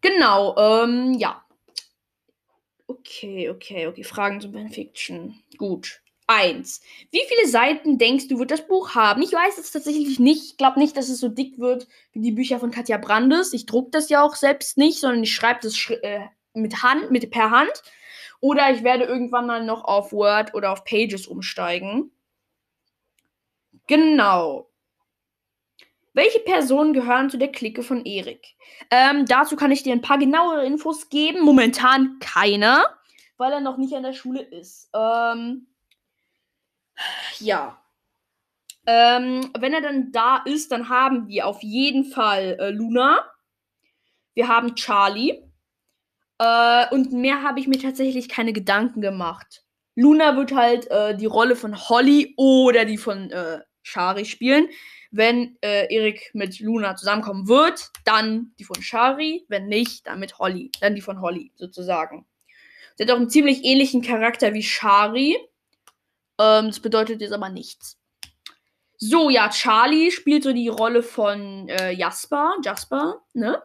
Genau, 0.00 0.56
ähm, 0.56 1.14
ja. 1.14 1.44
Okay, 2.86 3.50
okay, 3.50 3.86
okay. 3.86 4.02
Fragen 4.02 4.40
zum 4.40 4.52
Fanfiction. 4.52 5.40
Gut. 5.58 6.00
Eins. 6.26 6.80
Wie 7.10 7.22
viele 7.26 7.48
Seiten 7.48 7.98
denkst 7.98 8.28
du, 8.28 8.38
wird 8.38 8.52
das 8.52 8.66
Buch 8.66 8.94
haben? 8.94 9.20
Ich 9.22 9.32
weiß 9.32 9.58
es 9.58 9.72
tatsächlich 9.72 10.20
nicht. 10.20 10.44
Ich 10.44 10.56
glaube 10.56 10.78
nicht, 10.78 10.96
dass 10.96 11.08
es 11.08 11.18
so 11.18 11.28
dick 11.28 11.58
wird 11.58 11.88
wie 12.12 12.20
die 12.20 12.32
Bücher 12.32 12.60
von 12.60 12.70
Katja 12.70 12.98
Brandes. 12.98 13.52
Ich 13.52 13.66
druck 13.66 13.90
das 13.90 14.08
ja 14.10 14.22
auch 14.22 14.36
selbst 14.36 14.78
nicht, 14.78 15.00
sondern 15.00 15.24
ich 15.24 15.34
schreibe 15.34 15.60
das 15.62 15.90
äh, 15.90 16.20
mit 16.54 16.82
Hand, 16.82 17.10
mit 17.10 17.28
per 17.30 17.50
Hand. 17.50 17.82
Oder 18.40 18.72
ich 18.72 18.84
werde 18.84 19.04
irgendwann 19.04 19.46
mal 19.46 19.64
noch 19.64 19.84
auf 19.84 20.12
Word 20.12 20.54
oder 20.54 20.70
auf 20.70 20.84
Pages 20.84 21.26
umsteigen. 21.26 22.12
Genau. 23.88 24.69
Welche 26.12 26.40
Personen 26.40 26.92
gehören 26.92 27.30
zu 27.30 27.38
der 27.38 27.52
Clique 27.52 27.82
von 27.82 28.04
Erik? 28.04 28.56
Ähm, 28.90 29.26
dazu 29.26 29.54
kann 29.54 29.70
ich 29.70 29.82
dir 29.82 29.92
ein 29.92 30.00
paar 30.00 30.18
genauere 30.18 30.64
Infos 30.66 31.08
geben. 31.08 31.42
Momentan 31.42 32.18
keiner, 32.18 32.84
weil 33.36 33.52
er 33.52 33.60
noch 33.60 33.76
nicht 33.76 33.94
an 33.94 34.02
der 34.02 34.12
Schule 34.12 34.42
ist. 34.42 34.90
Ähm, 34.92 35.68
ja. 37.38 37.80
Ähm, 38.86 39.52
wenn 39.58 39.72
er 39.72 39.82
dann 39.82 40.10
da 40.10 40.38
ist, 40.44 40.72
dann 40.72 40.88
haben 40.88 41.28
wir 41.28 41.46
auf 41.46 41.62
jeden 41.62 42.04
Fall 42.04 42.56
äh, 42.58 42.70
Luna. 42.70 43.24
Wir 44.34 44.48
haben 44.48 44.74
Charlie. 44.74 45.44
Äh, 46.38 46.92
und 46.92 47.12
mehr 47.12 47.42
habe 47.42 47.60
ich 47.60 47.68
mir 47.68 47.78
tatsächlich 47.78 48.28
keine 48.28 48.52
Gedanken 48.52 49.00
gemacht. 49.00 49.64
Luna 49.94 50.36
wird 50.36 50.52
halt 50.52 50.90
äh, 50.90 51.16
die 51.16 51.26
Rolle 51.26 51.54
von 51.54 51.76
Holly 51.88 52.34
oder 52.36 52.84
die 52.84 52.98
von 52.98 53.30
äh, 53.30 53.60
Shari 53.82 54.24
spielen. 54.24 54.68
Wenn 55.10 55.56
äh, 55.60 55.92
Erik 55.92 56.30
mit 56.34 56.60
Luna 56.60 56.94
zusammenkommen 56.94 57.48
wird, 57.48 57.90
dann 58.04 58.52
die 58.58 58.64
von 58.64 58.80
Shari. 58.80 59.44
Wenn 59.48 59.66
nicht, 59.66 60.06
dann 60.06 60.20
mit 60.20 60.38
Holly. 60.38 60.70
Dann 60.80 60.94
die 60.94 61.00
von 61.00 61.20
Holly, 61.20 61.52
sozusagen. 61.56 62.26
Sie 62.96 63.04
hat 63.04 63.10
auch 63.10 63.16
einen 63.16 63.30
ziemlich 63.30 63.64
ähnlichen 63.64 64.02
Charakter 64.02 64.54
wie 64.54 64.62
Shari. 64.62 65.36
Ähm, 66.38 66.66
das 66.66 66.80
bedeutet 66.80 67.20
jetzt 67.20 67.32
aber 67.32 67.48
nichts. 67.48 67.98
So, 68.98 69.30
ja, 69.30 69.48
Charlie 69.48 70.10
spielt 70.10 70.44
so 70.44 70.52
die 70.52 70.68
Rolle 70.68 71.02
von 71.02 71.68
äh, 71.70 71.92
Jasper. 71.92 72.56
Jasper, 72.62 73.22
ne? 73.32 73.62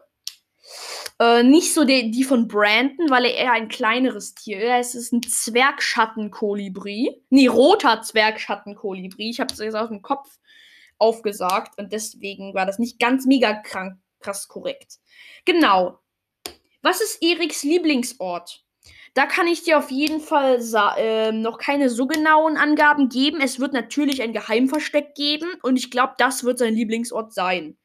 Äh, 1.20 1.42
nicht 1.42 1.74
so 1.74 1.84
die, 1.84 2.10
die 2.10 2.24
von 2.24 2.48
Brandon, 2.48 3.10
weil 3.10 3.26
er 3.26 3.34
eher 3.34 3.52
ein 3.52 3.68
kleineres 3.68 4.34
Tier 4.34 4.80
ist. 4.80 4.94
Es 4.94 5.06
ist 5.06 5.12
ein 5.12 5.22
Zwergschattenkolibri. 5.22 7.22
Nee, 7.30 7.46
roter 7.46 8.02
Zwergschattenkolibri. 8.02 9.30
Ich 9.30 9.40
habe 9.40 9.52
es 9.52 9.60
jetzt 9.60 9.76
aus 9.76 9.88
dem 9.88 10.02
Kopf 10.02 10.38
aufgesagt 10.98 11.78
und 11.78 11.92
deswegen 11.92 12.54
war 12.54 12.66
das 12.66 12.78
nicht 12.78 12.98
ganz 12.98 13.26
mega 13.26 13.54
krank, 13.54 13.98
krass 14.20 14.48
korrekt. 14.48 14.98
Genau. 15.44 15.98
Was 16.82 17.00
ist 17.00 17.22
Eriks 17.22 17.62
Lieblingsort? 17.62 18.64
Da 19.14 19.24
kann 19.24 19.46
ich 19.46 19.62
dir 19.62 19.78
auf 19.78 19.90
jeden 19.90 20.20
Fall 20.20 20.60
äh, 20.98 21.32
noch 21.32 21.56
keine 21.58 21.88
so 21.88 22.06
genauen 22.06 22.58
Angaben 22.58 23.08
geben. 23.08 23.40
Es 23.40 23.58
wird 23.58 23.72
natürlich 23.72 24.20
ein 24.20 24.34
Geheimversteck 24.34 25.14
geben 25.14 25.48
und 25.62 25.76
ich 25.76 25.90
glaube, 25.90 26.14
das 26.18 26.44
wird 26.44 26.58
sein 26.58 26.74
Lieblingsort 26.74 27.32
sein. 27.32 27.78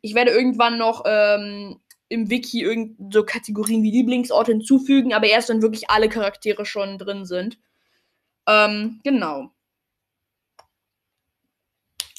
Ich 0.00 0.14
werde 0.14 0.32
irgendwann 0.32 0.78
noch 0.78 1.04
ähm, 1.06 1.80
im 2.08 2.28
Wiki 2.28 2.62
irgend 2.62 3.14
so 3.14 3.24
Kategorien 3.24 3.82
wie 3.84 3.92
Lieblingsort 3.92 4.48
hinzufügen, 4.48 5.14
aber 5.14 5.28
erst 5.28 5.48
wenn 5.48 5.62
wirklich 5.62 5.88
alle 5.88 6.08
Charaktere 6.08 6.66
schon 6.66 6.98
drin 6.98 7.24
sind. 7.24 7.58
Ähm, 8.48 9.00
genau. 9.04 9.52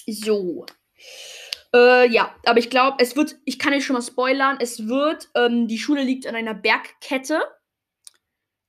So. 0.08 0.66
Äh, 1.74 2.08
ja, 2.10 2.36
aber 2.46 2.60
ich 2.60 2.70
glaube, 2.70 2.98
es 3.00 3.16
wird, 3.16 3.36
ich 3.46 3.58
kann 3.58 3.74
euch 3.74 3.86
schon 3.86 3.96
mal 3.96 4.02
spoilern, 4.02 4.58
es 4.60 4.88
wird, 4.88 5.30
ähm, 5.36 5.68
die 5.68 5.80
Schule 5.80 6.04
liegt 6.04 6.28
an 6.28 6.36
einer 6.36 6.54
Bergkette. 6.54 7.42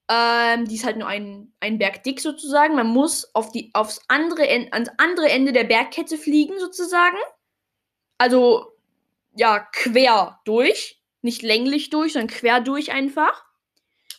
Ähm, 0.08 0.66
die 0.66 0.74
ist 0.74 0.84
halt 0.84 0.96
nur 0.96 1.08
ein, 1.08 1.52
ein 1.60 1.78
Berg 1.78 2.02
dick 2.02 2.20
sozusagen. 2.20 2.74
Man 2.74 2.88
muss 2.88 3.34
auf 3.34 3.52
die, 3.52 3.70
aufs 3.74 4.00
andere, 4.08 4.46
en 4.48 4.72
ans 4.72 4.90
andere 4.98 5.30
Ende 5.30 5.52
der 5.52 5.64
Bergkette 5.64 6.18
fliegen 6.18 6.58
sozusagen. 6.58 7.16
Also, 8.18 8.72
ja, 9.34 9.60
quer 9.72 10.40
durch. 10.44 11.00
Nicht 11.22 11.42
länglich 11.42 11.88
durch, 11.88 12.12
sondern 12.12 12.28
quer 12.28 12.60
durch 12.60 12.92
einfach. 12.92 13.44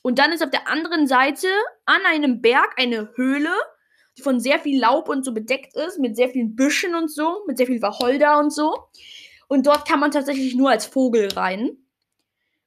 Und 0.01 0.19
dann 0.19 0.31
ist 0.31 0.43
auf 0.43 0.49
der 0.49 0.67
anderen 0.67 1.07
Seite 1.07 1.47
an 1.85 2.01
einem 2.05 2.41
Berg 2.41 2.73
eine 2.77 3.11
Höhle 3.15 3.53
die 4.17 4.21
von 4.21 4.39
sehr 4.39 4.59
viel 4.59 4.79
Laub 4.79 5.09
und 5.09 5.25
so 5.25 5.33
bedeckt 5.33 5.75
ist, 5.75 5.99
mit 5.99 6.15
sehr 6.15 6.29
vielen 6.29 6.55
Büschen 6.55 6.95
und 6.95 7.11
so, 7.11 7.43
mit 7.47 7.57
sehr 7.57 7.67
viel 7.67 7.81
Wacholder 7.81 8.39
und 8.39 8.51
so. 8.51 8.87
Und 9.47 9.67
dort 9.67 9.87
kann 9.87 9.99
man 9.99 10.11
tatsächlich 10.11 10.55
nur 10.55 10.69
als 10.69 10.85
Vogel 10.85 11.29
rein. 11.33 11.77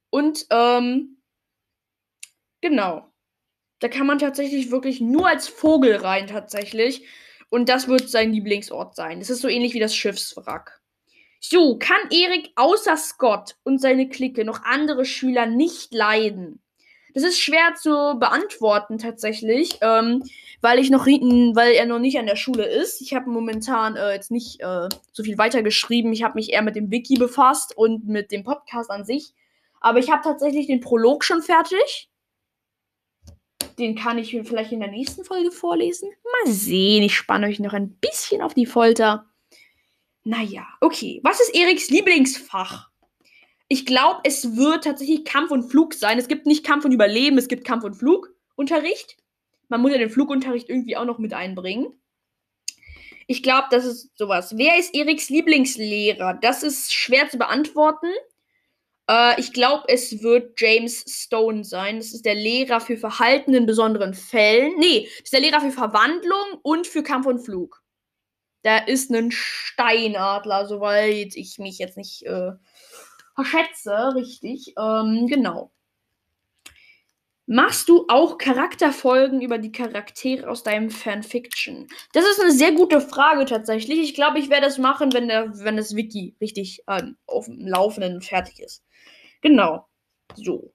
Und, 0.09 0.45
ähm, 0.49 1.17
genau. 2.61 3.11
Da 3.79 3.87
kann 3.87 4.07
man 4.07 4.19
tatsächlich 4.19 4.71
wirklich 4.71 4.99
nur 4.99 5.27
als 5.27 5.47
Vogel 5.47 5.95
rein, 5.95 6.27
tatsächlich. 6.27 7.05
Und 7.49 7.69
das 7.69 7.87
wird 7.87 8.09
sein 8.09 8.33
Lieblingsort 8.33 8.95
sein. 8.95 9.19
Das 9.19 9.29
ist 9.29 9.41
so 9.41 9.47
ähnlich 9.47 9.73
wie 9.73 9.79
das 9.79 9.95
Schiffswrack. 9.95 10.81
So, 11.39 11.77
kann 11.79 12.11
Erik 12.11 12.51
außer 12.55 12.97
Scott 12.97 13.55
und 13.63 13.79
seine 13.79 14.09
Clique 14.09 14.43
noch 14.43 14.63
andere 14.63 15.05
Schüler 15.05 15.45
nicht 15.45 15.93
leiden? 15.93 16.61
Das 17.13 17.23
ist 17.23 17.39
schwer 17.39 17.73
zu 17.75 18.17
beantworten 18.19 18.97
tatsächlich, 18.97 19.77
ähm, 19.81 20.23
weil 20.61 20.79
ich 20.79 20.89
noch, 20.89 21.05
weil 21.05 21.73
er 21.73 21.85
noch 21.85 21.99
nicht 21.99 22.19
an 22.19 22.25
der 22.25 22.35
Schule 22.35 22.65
ist. 22.65 23.01
Ich 23.01 23.13
habe 23.13 23.29
momentan 23.29 23.95
äh, 23.95 24.13
jetzt 24.13 24.31
nicht 24.31 24.61
äh, 24.61 24.89
so 25.11 25.23
viel 25.23 25.37
weitergeschrieben. 25.37 26.13
Ich 26.13 26.23
habe 26.23 26.35
mich 26.35 26.51
eher 26.51 26.61
mit 26.61 26.75
dem 26.75 26.91
Wiki 26.91 27.15
befasst 27.15 27.75
und 27.75 28.07
mit 28.07 28.31
dem 28.31 28.43
Podcast 28.43 28.91
an 28.91 29.05
sich. 29.05 29.33
Aber 29.81 29.99
ich 29.99 30.11
habe 30.11 30.21
tatsächlich 30.23 30.67
den 30.67 30.81
Prolog 30.81 31.23
schon 31.23 31.41
fertig. 31.41 32.09
Den 33.77 33.95
kann 33.95 34.17
ich 34.17 34.31
vielleicht 34.43 34.73
in 34.73 34.81
der 34.81 34.91
nächsten 34.91 35.23
Folge 35.23 35.51
vorlesen. 35.51 36.09
Mal 36.43 36.51
sehen. 36.51 37.03
Ich 37.03 37.15
spanne 37.15 37.47
euch 37.47 37.59
noch 37.59 37.73
ein 37.73 37.91
bisschen 37.95 38.41
auf 38.41 38.53
die 38.53 38.65
Folter. 38.65 39.25
Naja, 40.25 40.67
okay. 40.81 41.21
Was 41.23 41.39
ist 41.39 41.55
Eriks 41.55 41.89
Lieblingsfach? 41.89 42.88
Ich 43.71 43.85
glaube, 43.85 44.21
es 44.23 44.57
wird 44.57 44.83
tatsächlich 44.83 45.23
Kampf 45.23 45.51
und 45.51 45.69
Flug 45.69 45.93
sein. 45.93 46.17
Es 46.17 46.27
gibt 46.27 46.47
nicht 46.47 46.65
Kampf 46.65 46.85
und 46.85 46.91
Überleben, 46.91 47.37
es 47.37 47.47
gibt 47.47 47.65
Kampf 47.65 47.83
und 47.83 47.93
Flugunterricht. 47.93 49.17
Man 49.67 49.81
muss 49.81 49.91
ja 49.91 49.99
den 49.99 50.09
Flugunterricht 50.09 50.69
irgendwie 50.69 50.97
auch 50.97 51.05
noch 51.05 51.19
mit 51.19 51.33
einbringen. 51.33 51.93
Ich 53.27 53.43
glaube, 53.43 53.67
das 53.69 53.85
ist 53.85 54.17
sowas. 54.17 54.57
Wer 54.57 54.79
ist 54.79 54.95
Eriks 54.95 55.29
Lieblingslehrer? 55.29 56.39
Das 56.41 56.63
ist 56.63 56.91
schwer 56.91 57.29
zu 57.29 57.37
beantworten. 57.37 58.07
Äh, 59.07 59.39
ich 59.39 59.53
glaube, 59.53 59.83
es 59.87 60.23
wird 60.23 60.59
James 60.59 61.05
Stone 61.07 61.63
sein. 61.63 61.97
Das 61.97 62.11
ist 62.13 62.25
der 62.25 62.33
Lehrer 62.33 62.79
für 62.79 62.97
Verhalten 62.97 63.53
in 63.53 63.67
besonderen 63.67 64.15
Fällen. 64.15 64.73
Nee, 64.79 65.03
das 65.03 65.25
ist 65.25 65.33
der 65.33 65.41
Lehrer 65.41 65.61
für 65.61 65.71
Verwandlung 65.71 66.59
und 66.63 66.87
für 66.87 67.03
Kampf 67.03 67.27
und 67.27 67.39
Flug. 67.39 67.83
Da 68.63 68.79
ist 68.79 69.11
ein 69.11 69.31
Steinadler, 69.31 70.65
soweit 70.65 71.35
ich 71.35 71.59
mich 71.59 71.77
jetzt 71.77 71.97
nicht 71.97 72.23
äh, 72.23 72.53
verschätze, 73.43 74.15
richtig. 74.15 74.73
Ähm, 74.77 75.27
genau. 75.27 75.71
Machst 77.51 77.89
du 77.89 78.05
auch 78.09 78.37
Charakterfolgen 78.37 79.41
über 79.41 79.57
die 79.57 79.71
Charaktere 79.71 80.47
aus 80.47 80.61
deinem 80.61 80.91
Fanfiction? 80.91 81.87
Das 82.13 82.23
ist 82.23 82.39
eine 82.39 82.51
sehr 82.51 82.73
gute 82.73 83.01
Frage 83.01 83.45
tatsächlich. 83.45 83.99
Ich 83.99 84.13
glaube, 84.13 84.37
ich 84.37 84.51
werde 84.51 84.67
das 84.67 84.77
machen, 84.77 85.13
wenn, 85.13 85.27
der, 85.27 85.51
wenn 85.63 85.75
das 85.75 85.95
Wiki 85.95 86.35
richtig 86.39 86.83
ähm, 86.87 87.17
auf 87.25 87.45
dem 87.45 87.65
Laufenden 87.65 88.21
fertig 88.21 88.59
ist. 88.59 88.83
Genau. 89.41 89.87
So. 90.35 90.73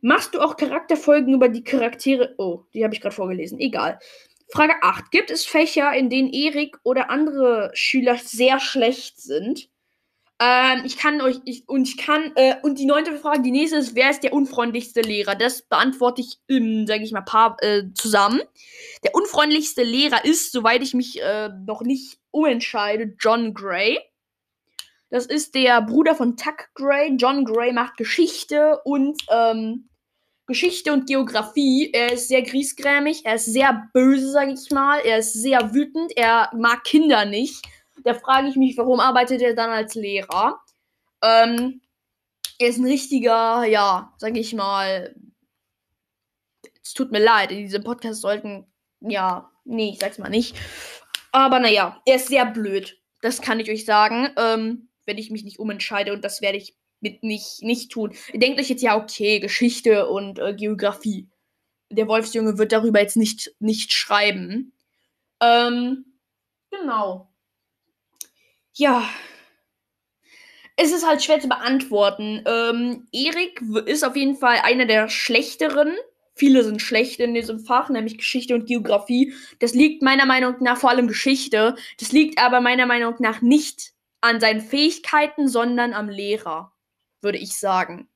Machst 0.00 0.34
du 0.34 0.40
auch 0.40 0.56
Charakterfolgen 0.56 1.34
über 1.34 1.48
die 1.48 1.64
Charaktere? 1.64 2.34
Oh, 2.38 2.66
die 2.72 2.84
habe 2.84 2.94
ich 2.94 3.00
gerade 3.00 3.14
vorgelesen. 3.14 3.58
Egal. 3.58 3.98
Frage 4.52 4.74
8. 4.82 5.10
Gibt 5.10 5.30
es 5.30 5.44
Fächer, 5.44 5.92
in 5.94 6.08
denen 6.08 6.32
Erik 6.32 6.76
oder 6.84 7.10
andere 7.10 7.70
Schüler 7.74 8.16
sehr 8.16 8.60
schlecht 8.60 9.20
sind? 9.20 9.71
Ähm, 10.44 10.82
ich 10.84 10.96
kann 10.96 11.20
euch, 11.20 11.40
ich, 11.44 11.68
und 11.68 11.86
ich 11.86 11.96
kann, 11.96 12.32
äh, 12.34 12.56
und 12.62 12.80
die 12.80 12.86
neunte 12.86 13.16
Frage, 13.16 13.42
die 13.42 13.52
nächste 13.52 13.76
ist, 13.76 13.94
wer 13.94 14.10
ist 14.10 14.24
der 14.24 14.32
unfreundlichste 14.32 15.00
Lehrer? 15.00 15.36
Das 15.36 15.62
beantworte 15.62 16.20
ich, 16.20 16.40
ähm, 16.48 16.84
sage 16.88 17.04
ich 17.04 17.12
mal, 17.12 17.20
paar 17.20 17.56
äh, 17.60 17.84
zusammen. 17.94 18.40
Der 19.04 19.14
unfreundlichste 19.14 19.84
Lehrer 19.84 20.24
ist, 20.24 20.50
soweit 20.50 20.82
ich 20.82 20.94
mich 20.94 21.22
äh, 21.22 21.50
noch 21.64 21.82
nicht 21.82 22.18
umentscheide, 22.32 23.14
John 23.20 23.54
Gray. 23.54 24.00
Das 25.10 25.26
ist 25.26 25.54
der 25.54 25.80
Bruder 25.80 26.16
von 26.16 26.36
Tuck 26.36 26.70
Gray. 26.74 27.14
John 27.16 27.44
Gray 27.44 27.72
macht 27.72 27.96
Geschichte 27.96 28.80
und 28.84 29.22
ähm, 29.30 29.90
Geschichte 30.46 30.92
und 30.92 31.06
Geografie. 31.06 31.90
Er 31.92 32.14
ist 32.14 32.26
sehr 32.26 32.42
griesgrämig, 32.42 33.24
er 33.24 33.36
ist 33.36 33.44
sehr 33.44 33.88
böse, 33.92 34.32
sage 34.32 34.54
ich 34.54 34.70
mal. 34.72 34.98
Er 35.04 35.18
ist 35.18 35.34
sehr 35.34 35.72
wütend, 35.72 36.16
er 36.16 36.50
mag 36.52 36.82
Kinder 36.82 37.26
nicht. 37.26 37.64
Da 38.04 38.14
frage 38.14 38.48
ich 38.48 38.56
mich, 38.56 38.76
warum 38.76 39.00
arbeitet 39.00 39.42
er 39.42 39.54
dann 39.54 39.70
als 39.70 39.94
Lehrer? 39.94 40.60
Ähm, 41.22 41.80
er 42.58 42.68
ist 42.68 42.78
ein 42.78 42.86
richtiger, 42.86 43.64
ja, 43.64 44.12
sage 44.18 44.38
ich 44.38 44.54
mal. 44.54 45.14
Es 46.82 46.94
tut 46.94 47.12
mir 47.12 47.22
leid, 47.22 47.52
in 47.52 47.58
diesem 47.58 47.84
Podcast 47.84 48.20
sollten, 48.20 48.66
ja, 49.00 49.50
nee, 49.64 49.90
ich 49.90 49.98
sag's 50.00 50.18
mal 50.18 50.28
nicht. 50.28 50.56
Aber 51.32 51.60
naja, 51.60 52.00
er 52.04 52.16
ist 52.16 52.28
sehr 52.28 52.46
blöd. 52.46 53.00
Das 53.20 53.40
kann 53.40 53.60
ich 53.60 53.70
euch 53.70 53.84
sagen. 53.84 54.30
Ähm, 54.36 54.88
wenn 55.06 55.18
ich 55.18 55.30
mich 55.30 55.44
nicht 55.44 55.58
umentscheide 55.58 56.12
und 56.12 56.24
das 56.24 56.42
werde 56.42 56.58
ich 56.58 56.76
mit 57.00 57.22
nicht, 57.24 57.62
nicht 57.62 57.90
tun. 57.90 58.14
Ihr 58.32 58.38
denkt 58.38 58.60
euch 58.60 58.68
jetzt 58.68 58.82
ja, 58.82 58.96
okay, 58.96 59.40
Geschichte 59.40 60.08
und 60.08 60.38
äh, 60.38 60.54
Geografie. 60.54 61.28
Der 61.90 62.06
Wolfsjunge 62.06 62.58
wird 62.58 62.72
darüber 62.72 63.00
jetzt 63.00 63.16
nicht, 63.16 63.54
nicht 63.58 63.92
schreiben. 63.92 64.72
Ähm, 65.40 66.04
genau. 66.70 67.31
Ja. 68.74 69.08
Es 70.76 70.92
ist 70.92 71.06
halt 71.06 71.22
schwer 71.22 71.40
zu 71.40 71.48
beantworten. 71.48 72.42
Ähm, 72.46 73.06
Erik 73.12 73.60
ist 73.86 74.04
auf 74.04 74.16
jeden 74.16 74.36
Fall 74.36 74.58
einer 74.62 74.86
der 74.86 75.08
schlechteren. 75.08 75.94
Viele 76.34 76.64
sind 76.64 76.80
schlecht 76.80 77.20
in 77.20 77.34
diesem 77.34 77.60
Fach, 77.60 77.90
nämlich 77.90 78.16
Geschichte 78.16 78.54
und 78.54 78.66
Geografie. 78.66 79.34
Das 79.58 79.74
liegt 79.74 80.02
meiner 80.02 80.24
Meinung 80.24 80.56
nach 80.60 80.78
vor 80.78 80.90
allem 80.90 81.08
Geschichte. 81.08 81.76
Das 82.00 82.10
liegt 82.12 82.38
aber 82.38 82.60
meiner 82.60 82.86
Meinung 82.86 83.14
nach 83.18 83.42
nicht 83.42 83.92
an 84.22 84.40
seinen 84.40 84.62
Fähigkeiten, 84.62 85.46
sondern 85.48 85.92
am 85.92 86.08
Lehrer, 86.08 86.72
würde 87.20 87.38
ich 87.38 87.58
sagen. 87.58 88.08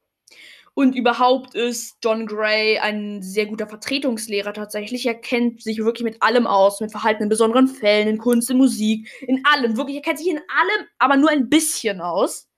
Und 0.79 0.95
überhaupt 0.95 1.55
ist 1.55 1.97
John 2.05 2.27
Gray 2.27 2.79
ein 2.79 3.23
sehr 3.23 3.47
guter 3.47 3.67
Vertretungslehrer 3.67 4.53
tatsächlich. 4.53 5.07
Er 5.07 5.15
kennt 5.15 5.63
sich 5.63 5.79
wirklich 5.79 6.05
mit 6.05 6.23
allem 6.23 6.47
aus, 6.47 6.83
mit 6.83 6.91
Verhalten 6.91 7.23
in 7.23 7.31
besonderen 7.31 7.67
Fällen, 7.67 8.09
in 8.09 8.19
Kunst, 8.19 8.51
in 8.51 8.59
Musik, 8.59 9.09
in 9.23 9.43
allem. 9.47 9.79
Wirklich, 9.79 9.97
er 9.97 10.03
kennt 10.03 10.19
sich 10.19 10.29
in 10.29 10.37
allem, 10.37 10.87
aber 10.99 11.17
nur 11.17 11.31
ein 11.31 11.49
bisschen 11.49 12.03
aus. 12.03 12.51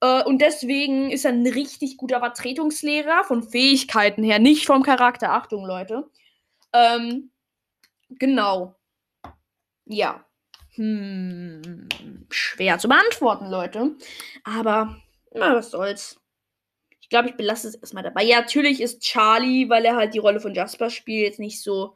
Äh, 0.00 0.22
und 0.22 0.40
deswegen 0.40 1.10
ist 1.10 1.24
er 1.24 1.32
ein 1.32 1.48
richtig 1.48 1.96
guter 1.96 2.20
Vertretungslehrer, 2.20 3.24
von 3.24 3.42
Fähigkeiten 3.42 4.22
her, 4.22 4.38
nicht 4.38 4.64
vom 4.64 4.84
Charakter. 4.84 5.32
Achtung, 5.32 5.66
Leute. 5.66 6.08
Ähm, 6.72 7.32
genau. 8.08 8.76
Ja. 9.84 10.24
Hm, 10.74 11.88
schwer 12.30 12.78
zu 12.78 12.86
beantworten, 12.86 13.50
Leute. 13.50 13.96
Aber, 14.44 14.96
na, 15.34 15.56
was 15.56 15.72
soll's. 15.72 16.17
Ich 17.08 17.10
glaube, 17.10 17.30
ich 17.30 17.36
belasse 17.36 17.68
es 17.68 17.74
erstmal 17.74 18.02
dabei. 18.02 18.22
Ja, 18.24 18.40
natürlich 18.40 18.82
ist 18.82 19.00
Charlie, 19.00 19.70
weil 19.70 19.84
er 19.86 19.96
halt 19.96 20.12
die 20.12 20.18
Rolle 20.18 20.40
von 20.40 20.54
Jasper 20.54 20.90
spielt, 20.90 21.24
jetzt 21.24 21.40
nicht 21.40 21.62
so 21.62 21.94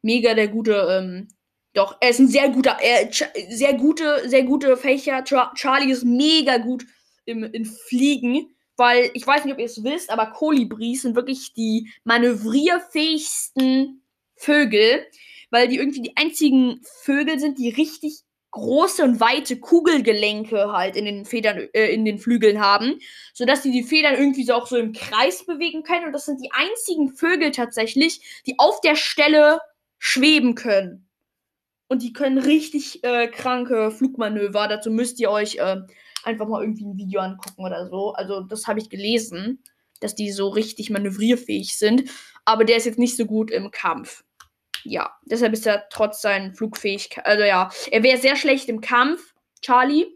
mega 0.00 0.32
der 0.32 0.48
gute, 0.48 0.72
ähm, 0.90 1.28
doch, 1.74 1.98
er 2.00 2.08
ist 2.08 2.20
ein 2.20 2.28
sehr 2.28 2.48
guter, 2.48 2.78
er, 2.80 3.10
sehr 3.50 3.74
gute, 3.74 4.28
sehr 4.28 4.44
gute 4.44 4.78
Fächer. 4.78 5.24
Charlie 5.24 5.90
ist 5.90 6.04
mega 6.04 6.56
gut 6.56 6.86
im, 7.26 7.44
in 7.44 7.66
Fliegen, 7.66 8.54
weil 8.76 9.10
ich 9.12 9.26
weiß 9.26 9.44
nicht, 9.44 9.52
ob 9.52 9.58
ihr 9.58 9.66
es 9.66 9.84
wisst, 9.84 10.08
aber 10.08 10.26
Kolibris 10.30 11.02
sind 11.02 11.16
wirklich 11.16 11.52
die 11.52 11.90
manövrierfähigsten 12.04 14.02
Vögel 14.36 15.04
weil 15.50 15.68
die 15.68 15.76
irgendwie 15.76 16.02
die 16.02 16.16
einzigen 16.16 16.80
Vögel 17.02 17.38
sind, 17.38 17.58
die 17.58 17.70
richtig 17.70 18.20
große 18.56 19.04
und 19.04 19.20
weite 19.20 19.60
Kugelgelenke 19.60 20.72
halt 20.72 20.96
in 20.96 21.04
den 21.04 21.26
Federn, 21.26 21.68
äh, 21.74 21.92
in 21.92 22.06
den 22.06 22.18
Flügeln 22.18 22.58
haben, 22.58 22.98
sodass 23.34 23.62
sie 23.62 23.70
die 23.70 23.82
Federn 23.82 24.14
irgendwie 24.14 24.44
so 24.44 24.54
auch 24.54 24.66
so 24.66 24.76
im 24.76 24.94
Kreis 24.94 25.44
bewegen 25.44 25.82
können. 25.82 26.06
Und 26.06 26.12
das 26.12 26.24
sind 26.24 26.40
die 26.42 26.50
einzigen 26.52 27.10
Vögel 27.10 27.50
tatsächlich, 27.50 28.42
die 28.46 28.58
auf 28.58 28.80
der 28.80 28.96
Stelle 28.96 29.60
schweben 29.98 30.54
können. 30.54 31.06
Und 31.88 32.02
die 32.02 32.14
können 32.14 32.38
richtig 32.38 33.04
äh, 33.04 33.28
kranke 33.28 33.90
Flugmanöver. 33.90 34.68
Dazu 34.68 34.90
müsst 34.90 35.20
ihr 35.20 35.30
euch 35.30 35.56
äh, 35.56 35.76
einfach 36.24 36.48
mal 36.48 36.62
irgendwie 36.62 36.86
ein 36.86 36.96
Video 36.96 37.20
angucken 37.20 37.62
oder 37.62 37.88
so. 37.90 38.14
Also 38.14 38.40
das 38.40 38.66
habe 38.66 38.80
ich 38.80 38.88
gelesen, 38.88 39.62
dass 40.00 40.14
die 40.14 40.32
so 40.32 40.48
richtig 40.48 40.88
manövrierfähig 40.88 41.76
sind. 41.76 42.04
Aber 42.46 42.64
der 42.64 42.78
ist 42.78 42.86
jetzt 42.86 42.98
nicht 42.98 43.16
so 43.16 43.26
gut 43.26 43.50
im 43.50 43.70
Kampf 43.70 44.24
ja, 44.88 45.16
deshalb 45.24 45.52
ist 45.52 45.66
er 45.66 45.88
trotz 45.90 46.22
seinen 46.22 46.54
Flugfähigkeiten, 46.54 47.28
also 47.28 47.44
ja, 47.44 47.70
er 47.90 48.02
wäre 48.02 48.18
sehr 48.18 48.36
schlecht 48.36 48.68
im 48.68 48.80
Kampf, 48.80 49.34
Charlie. 49.62 50.06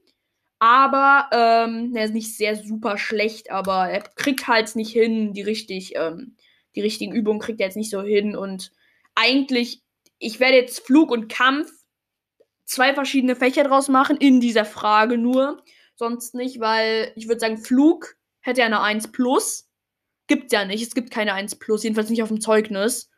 Aber 0.63 1.31
ähm, 1.33 1.97
er 1.97 2.05
ist 2.05 2.13
nicht 2.13 2.37
sehr 2.37 2.55
super 2.55 2.99
schlecht, 2.99 3.51
aber 3.51 3.89
er 3.89 4.03
kriegt 4.03 4.47
halt 4.47 4.77
nicht 4.77 4.93
hin, 4.93 5.33
die 5.33 5.41
richtig, 5.41 5.97
ähm, 5.97 6.37
die 6.77 6.83
richtigen 6.83 7.15
Übungen 7.15 7.41
kriegt 7.41 7.61
er 7.61 7.67
jetzt 7.67 7.77
nicht 7.77 7.91
so 7.91 8.03
hin. 8.03 8.37
Und 8.37 8.71
eigentlich, 9.15 9.83
ich 10.19 10.39
werde 10.39 10.59
jetzt 10.59 10.85
Flug 10.85 11.11
und 11.11 11.33
Kampf 11.33 11.73
zwei 12.67 12.93
verschiedene 12.93 13.37
Fächer 13.37 13.65
draus 13.65 13.89
machen, 13.89 14.19
in 14.19 14.41
dieser 14.41 14.67
Frage 14.67 15.17
nur. 15.17 15.63
Sonst 15.97 16.35
nicht, 16.35 16.61
weil 16.61 17.13
ich 17.17 17.27
würde 17.27 17.41
sagen, 17.41 17.59
Flug 17.59 18.17
hätte 18.41 18.61
ja 18.61 18.67
eine 18.67 18.83
1 18.83 19.13
plus. 19.13 19.67
Gibt 20.27 20.53
ja 20.53 20.67
nicht. 20.67 20.83
Es 20.83 20.95
gibt 20.95 21.11
keine 21.11 21.33
1 21.35 21.57
plus, 21.57 21.83
jedenfalls 21.83 22.11
nicht 22.11 22.23
auf 22.23 22.29
dem 22.29 22.41
Zeugnis. 22.41 23.10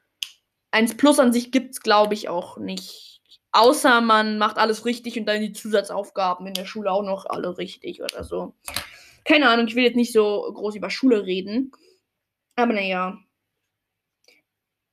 1 0.72 0.96
Plus 0.96 1.18
an 1.18 1.32
sich 1.32 1.52
gibt 1.52 1.72
es, 1.72 1.80
glaube 1.80 2.14
ich, 2.14 2.28
auch 2.28 2.58
nicht. 2.58 3.20
Außer 3.52 4.00
man 4.00 4.38
macht 4.38 4.56
alles 4.56 4.86
richtig 4.86 5.18
und 5.18 5.26
dann 5.26 5.42
die 5.42 5.52
Zusatzaufgaben 5.52 6.46
in 6.46 6.54
der 6.54 6.64
Schule 6.64 6.90
auch 6.90 7.02
noch 7.02 7.26
alle 7.26 7.58
richtig 7.58 8.02
oder 8.02 8.24
so. 8.24 8.54
Keine 9.24 9.48
Ahnung, 9.48 9.66
ich 9.68 9.76
will 9.76 9.84
jetzt 9.84 9.96
nicht 9.96 10.12
so 10.12 10.50
groß 10.52 10.74
über 10.74 10.90
Schule 10.90 11.26
reden. 11.26 11.70
Aber 12.56 12.72
naja. 12.72 13.18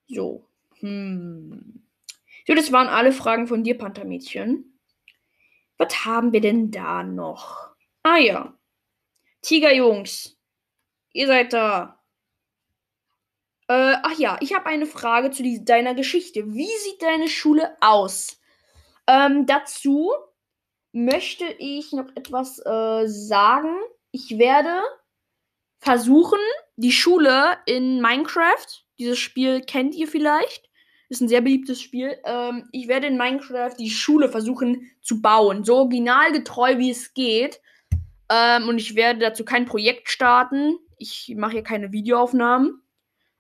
So. 0.07 0.45
Hm. 0.79 1.83
So, 2.45 2.53
das 2.53 2.71
waren 2.71 2.87
alle 2.87 3.11
Fragen 3.11 3.47
von 3.47 3.63
dir, 3.63 3.77
Panthermädchen. 3.77 4.79
Was 5.77 6.05
haben 6.05 6.33
wir 6.33 6.41
denn 6.41 6.71
da 6.71 7.03
noch? 7.03 7.69
Ah 8.03 8.17
ja. 8.17 8.57
Tigerjungs. 9.41 10.37
Ihr 11.13 11.27
seid 11.27 11.53
da. 11.53 11.98
Äh, 13.69 13.97
ach 14.01 14.17
ja, 14.17 14.37
ich 14.41 14.55
habe 14.55 14.65
eine 14.65 14.87
Frage 14.87 15.29
zu 15.29 15.43
die, 15.43 15.63
deiner 15.63 15.93
Geschichte. 15.93 16.53
Wie 16.53 16.65
sieht 16.65 17.01
deine 17.03 17.29
Schule 17.29 17.77
aus? 17.81 18.41
Ähm, 19.07 19.45
dazu 19.45 20.11
möchte 20.91 21.45
ich 21.59 21.93
noch 21.93 22.09
etwas 22.15 22.57
äh, 22.65 23.07
sagen. 23.07 23.75
Ich 24.11 24.39
werde 24.39 24.81
versuchen, 25.77 26.39
die 26.77 26.91
Schule 26.91 27.57
in 27.67 28.01
Minecraft, 28.01 28.65
dieses 28.97 29.19
Spiel 29.19 29.61
kennt 29.61 29.93
ihr 29.93 30.07
vielleicht, 30.07 30.67
ist 31.09 31.21
ein 31.21 31.27
sehr 31.27 31.41
beliebtes 31.41 31.79
Spiel. 31.79 32.17
Ähm, 32.25 32.67
ich 32.71 32.87
werde 32.87 33.05
in 33.05 33.17
Minecraft 33.17 33.75
die 33.77 33.91
Schule 33.91 34.29
versuchen 34.29 34.89
zu 35.01 35.21
bauen, 35.21 35.63
so 35.63 35.75
originalgetreu 35.75 36.79
wie 36.79 36.89
es 36.89 37.13
geht. 37.13 37.61
Ähm, 38.31 38.67
und 38.67 38.79
ich 38.79 38.95
werde 38.95 39.19
dazu 39.19 39.45
kein 39.45 39.65
Projekt 39.65 40.09
starten. 40.09 40.79
Ich 40.97 41.31
mache 41.37 41.51
hier 41.53 41.63
keine 41.63 41.91
Videoaufnahmen. 41.91 42.81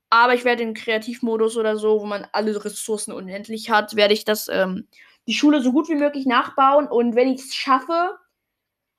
Aber 0.09 0.33
ich 0.33 0.43
werde 0.45 0.63
im 0.63 0.73
Kreativmodus 0.73 1.57
oder 1.57 1.77
so, 1.77 2.01
wo 2.01 2.05
man 2.05 2.27
alle 2.31 2.63
Ressourcen 2.63 3.11
unendlich 3.11 3.69
hat, 3.69 3.95
werde 3.95 4.13
ich 4.13 4.25
das 4.25 4.47
ähm, 4.47 4.87
die 5.27 5.33
Schule 5.33 5.61
so 5.61 5.71
gut 5.71 5.89
wie 5.89 5.95
möglich 5.95 6.25
nachbauen. 6.25 6.87
Und 6.87 7.15
wenn 7.15 7.27
ich 7.27 7.41
es 7.41 7.53
schaffe, 7.55 8.17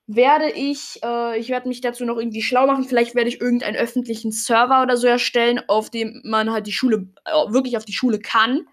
werde 0.06 0.50
ich, 0.50 1.00
äh, 1.04 1.38
ich 1.38 1.48
werde 1.48 1.68
mich 1.68 1.80
dazu 1.80 2.04
noch 2.04 2.16
irgendwie 2.16 2.42
schlau 2.42 2.66
machen. 2.66 2.84
Vielleicht 2.84 3.14
werde 3.14 3.28
ich 3.28 3.40
irgendeinen 3.40 3.76
öffentlichen 3.76 4.32
Server 4.32 4.82
oder 4.82 4.96
so 4.96 5.06
erstellen, 5.06 5.60
auf 5.68 5.90
dem 5.90 6.20
man 6.24 6.52
halt 6.52 6.66
die 6.66 6.72
Schule, 6.72 7.08
äh, 7.24 7.52
wirklich 7.52 7.76
auf 7.76 7.84
die 7.84 7.92
Schule 7.92 8.18
kann. 8.18 8.66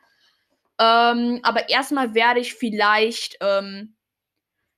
Ähm, 0.79 1.39
aber 1.43 1.69
erstmal 1.69 2.13
werde 2.13 2.39
ich 2.39 2.53
vielleicht 2.53 3.37
ähm, 3.41 3.95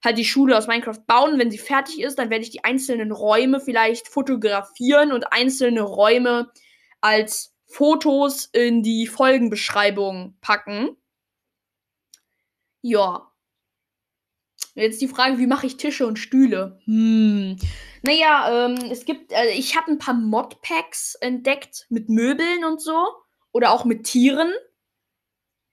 halt 0.04 0.18
die 0.18 0.26
Schule 0.26 0.58
aus 0.58 0.68
Minecraft 0.68 1.02
bauen. 1.08 1.40
Wenn 1.40 1.52
sie 1.52 1.58
fertig 1.58 2.02
ist, 2.02 2.20
dann 2.20 2.30
werde 2.30 2.44
ich 2.44 2.52
die 2.52 2.64
einzelnen 2.64 3.12
Räume 3.12 3.60
vielleicht 3.60 4.08
fotografieren 4.08 5.12
und 5.12 5.32
einzelne 5.32 5.82
Räume 5.82 6.50
als 7.02 7.56
Fotos 7.66 8.46
in 8.46 8.84
die 8.84 9.08
Folgenbeschreibung 9.08 10.36
packen. 10.42 10.98
Ja. 12.82 13.32
Jetzt 14.76 15.02
die 15.02 15.08
Frage, 15.08 15.38
wie 15.38 15.48
mache 15.48 15.68
ich 15.68 15.78
Tische 15.78 16.08
und 16.08 16.18
Stühle? 16.18 16.80
Hm. 16.86 17.58
Naja, 18.02 18.66
ähm, 18.66 18.76
es 18.92 19.06
gibt, 19.06 19.32
äh, 19.32 19.52
ich 19.52 19.76
habe 19.76 19.92
ein 19.92 20.00
paar 20.00 20.14
Modpacks 20.14 21.16
entdeckt 21.16 21.86
mit 21.90 22.10
Möbeln 22.10 22.64
und 22.64 22.82
so. 22.82 23.08
Oder 23.52 23.72
auch 23.72 23.86
mit 23.86 24.06
Tieren. 24.06 24.52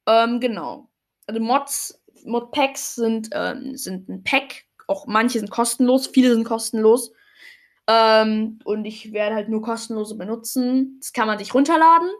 Ähm, 0.06 0.40
genau. 0.40 0.88
Also 1.26 1.40
Mods, 1.40 2.02
Modpacks 2.24 2.94
sind, 2.94 3.30
ähm, 3.32 3.76
sind 3.76 4.08
ein 4.08 4.24
Pack. 4.24 4.64
Auch 4.86 5.06
manche 5.06 5.38
sind 5.38 5.50
kostenlos, 5.50 6.06
viele 6.06 6.32
sind 6.32 6.44
kostenlos. 6.44 7.12
Ähm, 7.88 8.58
und 8.64 8.84
ich 8.84 9.12
werde 9.12 9.34
halt 9.34 9.48
nur 9.48 9.62
kostenlose 9.62 10.16
benutzen. 10.16 10.96
Das 11.00 11.12
kann 11.12 11.26
man 11.26 11.38
sich 11.38 11.54
runterladen. 11.54 12.10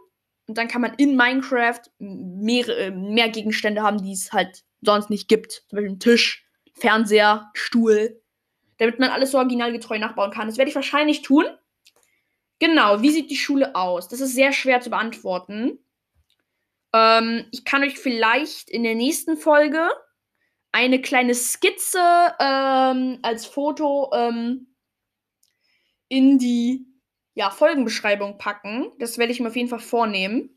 Und 0.47 0.57
dann 0.57 0.67
kann 0.67 0.81
man 0.81 0.93
in 0.95 1.17
Minecraft 1.17 1.81
mehr, 1.99 2.67
äh, 2.69 2.91
mehr 2.91 3.29
Gegenstände 3.29 3.81
haben, 3.81 4.01
die 4.01 4.13
es 4.13 4.31
halt 4.31 4.63
sonst 4.81 5.09
nicht 5.09 5.27
gibt. 5.27 5.63
Zum 5.67 5.77
Beispiel 5.77 5.89
einen 5.89 5.99
Tisch, 5.99 6.45
Fernseher, 6.73 7.51
Stuhl. 7.53 8.21
Damit 8.77 8.99
man 8.99 9.09
alles 9.09 9.31
so 9.31 9.37
originalgetreu 9.37 9.99
nachbauen 9.99 10.31
kann. 10.31 10.47
Das 10.47 10.57
werde 10.57 10.69
ich 10.69 10.75
wahrscheinlich 10.75 11.21
tun. 11.21 11.45
Genau, 12.59 13.01
wie 13.01 13.11
sieht 13.11 13.29
die 13.29 13.35
Schule 13.35 13.75
aus? 13.75 14.07
Das 14.07 14.21
ist 14.21 14.33
sehr 14.33 14.53
schwer 14.53 14.81
zu 14.81 14.89
beantworten. 14.89 15.79
Ähm, 16.93 17.45
ich 17.51 17.65
kann 17.65 17.83
euch 17.83 17.99
vielleicht 17.99 18.69
in 18.69 18.83
der 18.83 18.95
nächsten 18.95 19.37
Folge 19.37 19.89
eine 20.71 21.01
kleine 21.01 21.35
Skizze 21.35 21.99
ähm, 22.39 23.19
als 23.21 23.45
Foto 23.45 24.11
ähm, 24.13 24.67
in 26.09 26.37
die 26.37 26.85
ja, 27.33 27.51
Folgenbeschreibung 27.51 28.37
packen. 28.37 28.91
Das 28.99 29.17
werde 29.17 29.31
ich 29.31 29.39
mir 29.39 29.49
auf 29.49 29.55
jeden 29.55 29.69
Fall 29.69 29.79
vornehmen. 29.79 30.49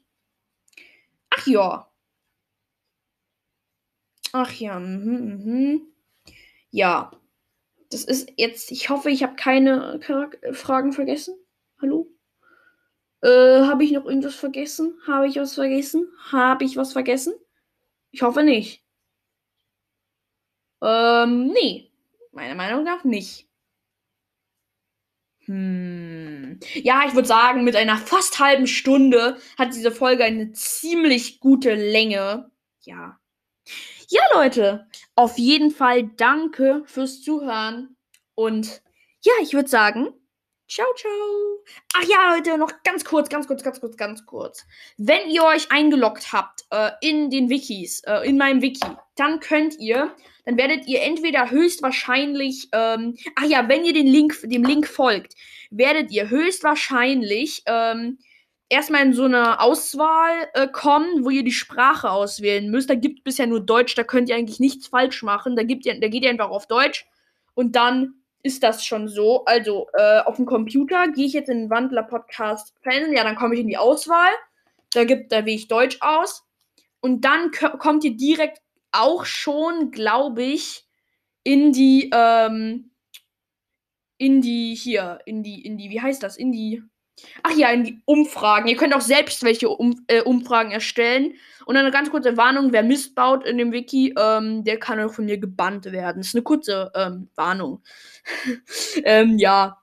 Ach 1.30 1.46
ja. 1.46 1.92
Ach 4.32 4.52
ja. 4.52 4.78
Mhm, 4.78 5.44
mhm. 5.44 5.92
Ja. 6.70 7.10
Das 7.90 8.04
ist 8.04 8.32
jetzt. 8.36 8.70
Ich 8.70 8.88
hoffe, 8.88 9.10
ich 9.10 9.22
habe 9.22 9.34
keine 9.36 10.00
Charak 10.00 10.38
Fragen 10.52 10.92
vergessen. 10.92 11.34
Hallo? 11.82 12.08
Äh, 13.22 13.28
habe 13.66 13.84
ich 13.84 13.92
noch 13.92 14.06
irgendwas 14.06 14.36
vergessen? 14.36 14.98
Habe 15.06 15.28
ich 15.28 15.36
was 15.36 15.54
vergessen? 15.54 16.08
Habe 16.30 16.64
ich 16.64 16.76
was 16.76 16.92
vergessen? 16.92 17.34
Ich 18.12 18.22
hoffe 18.22 18.42
nicht. 18.42 18.84
Ähm, 20.82 21.48
nee. 21.48 21.90
Meiner 22.32 22.54
Meinung 22.54 22.84
nach 22.84 23.04
nicht. 23.04 23.49
Hm. 25.50 26.60
Ja, 26.74 27.02
ich 27.08 27.14
würde 27.16 27.26
sagen, 27.26 27.64
mit 27.64 27.74
einer 27.74 27.96
fast 27.96 28.38
halben 28.38 28.68
Stunde 28.68 29.36
hat 29.58 29.74
diese 29.74 29.90
Folge 29.90 30.22
eine 30.22 30.52
ziemlich 30.52 31.40
gute 31.40 31.74
Länge. 31.74 32.52
Ja. 32.82 33.18
Ja, 34.08 34.20
Leute, 34.32 34.86
auf 35.16 35.38
jeden 35.38 35.72
Fall 35.72 36.04
danke 36.16 36.84
fürs 36.86 37.20
Zuhören. 37.22 37.96
Und 38.36 38.80
ja, 39.22 39.32
ich 39.42 39.52
würde 39.52 39.68
sagen, 39.68 40.10
ciao, 40.70 40.86
ciao. 40.96 41.64
Ach 41.94 42.04
ja, 42.08 42.34
Leute, 42.34 42.56
noch 42.56 42.72
ganz 42.84 43.04
kurz, 43.04 43.28
ganz 43.28 43.46
kurz, 43.46 43.62
ganz 43.62 43.80
kurz, 43.80 43.96
ganz 43.96 44.24
kurz. 44.24 44.66
Wenn 44.96 45.28
ihr 45.28 45.42
euch 45.44 45.70
eingeloggt 45.70 46.32
habt 46.32 46.64
äh, 46.70 46.90
in 47.00 47.30
den 47.30 47.50
Wikis, 47.50 48.02
äh, 48.06 48.26
in 48.28 48.38
meinem 48.38 48.62
Wiki, 48.62 48.86
dann 49.16 49.40
könnt 49.40 49.78
ihr 49.78 50.14
dann 50.44 50.56
werdet 50.56 50.86
ihr 50.86 51.02
entweder 51.02 51.50
höchstwahrscheinlich, 51.50 52.68
ähm, 52.72 53.16
ach 53.36 53.44
ja, 53.44 53.68
wenn 53.68 53.84
ihr 53.84 53.92
den 53.92 54.06
Link, 54.06 54.36
dem 54.42 54.64
Link 54.64 54.88
folgt, 54.88 55.34
werdet 55.70 56.10
ihr 56.10 56.30
höchstwahrscheinlich 56.30 57.62
ähm, 57.66 58.18
erstmal 58.68 59.02
in 59.06 59.12
so 59.12 59.24
eine 59.24 59.60
Auswahl 59.60 60.48
äh, 60.54 60.66
kommen, 60.66 61.24
wo 61.24 61.30
ihr 61.30 61.44
die 61.44 61.52
Sprache 61.52 62.10
auswählen 62.10 62.70
müsst. 62.70 62.90
Da 62.90 62.94
gibt 62.94 63.18
es 63.18 63.24
bisher 63.24 63.46
nur 63.46 63.60
Deutsch, 63.60 63.94
da 63.94 64.04
könnt 64.04 64.28
ihr 64.28 64.36
eigentlich 64.36 64.60
nichts 64.60 64.88
falsch 64.88 65.22
machen. 65.22 65.56
Da, 65.56 65.62
gibt 65.62 65.86
ihr, 65.86 66.00
da 66.00 66.08
geht 66.08 66.24
ihr 66.24 66.30
einfach 66.30 66.50
auf 66.50 66.66
Deutsch 66.66 67.06
und 67.54 67.76
dann 67.76 68.14
ist 68.42 68.62
das 68.62 68.84
schon 68.84 69.08
so. 69.08 69.44
Also 69.44 69.88
äh, 69.94 70.20
auf 70.20 70.36
dem 70.36 70.46
Computer 70.46 71.08
gehe 71.08 71.26
ich 71.26 71.32
jetzt 71.32 71.48
in 71.48 71.62
den 71.62 71.70
Wandler 71.70 72.02
Podcast 72.02 72.74
Fan, 72.82 73.12
ja, 73.12 73.24
dann 73.24 73.36
komme 73.36 73.54
ich 73.54 73.60
in 73.60 73.68
die 73.68 73.76
Auswahl. 73.76 74.30
Da 74.92 75.04
gibt, 75.04 75.32
da 75.32 75.44
wähle 75.44 75.56
ich 75.56 75.68
Deutsch 75.68 75.98
aus. 76.00 76.44
Und 77.00 77.24
dann 77.24 77.50
kommt 77.50 78.04
ihr 78.04 78.16
direkt 78.16 78.60
auch 78.92 79.24
schon, 79.24 79.90
glaube 79.90 80.42
ich, 80.42 80.84
in 81.42 81.72
die, 81.72 82.10
ähm, 82.12 82.90
in 84.18 84.42
die, 84.42 84.74
hier, 84.74 85.20
in 85.24 85.42
die, 85.42 85.64
in 85.64 85.78
die, 85.78 85.90
wie 85.90 86.00
heißt 86.00 86.22
das? 86.22 86.36
In 86.36 86.52
die, 86.52 86.82
ach 87.42 87.54
ja, 87.56 87.70
in 87.70 87.84
die 87.84 88.00
Umfragen. 88.04 88.68
Ihr 88.68 88.76
könnt 88.76 88.94
auch 88.94 89.00
selbst 89.00 89.42
welche 89.42 89.68
um, 89.68 90.04
äh, 90.06 90.22
Umfragen 90.22 90.70
erstellen. 90.70 91.34
Und 91.66 91.76
eine 91.76 91.90
ganz 91.90 92.10
kurze 92.10 92.36
Warnung, 92.36 92.72
wer 92.72 92.82
Mist 92.82 93.14
baut 93.14 93.44
in 93.46 93.58
dem 93.58 93.72
Wiki, 93.72 94.14
ähm, 94.18 94.64
der 94.64 94.78
kann 94.78 95.00
auch 95.00 95.12
von 95.12 95.24
mir 95.24 95.38
gebannt 95.38 95.84
werden. 95.86 96.18
Das 96.18 96.28
ist 96.28 96.34
eine 96.34 96.42
kurze 96.42 96.90
ähm, 96.94 97.28
Warnung. 97.34 97.82
ähm, 99.04 99.38
ja. 99.38 99.76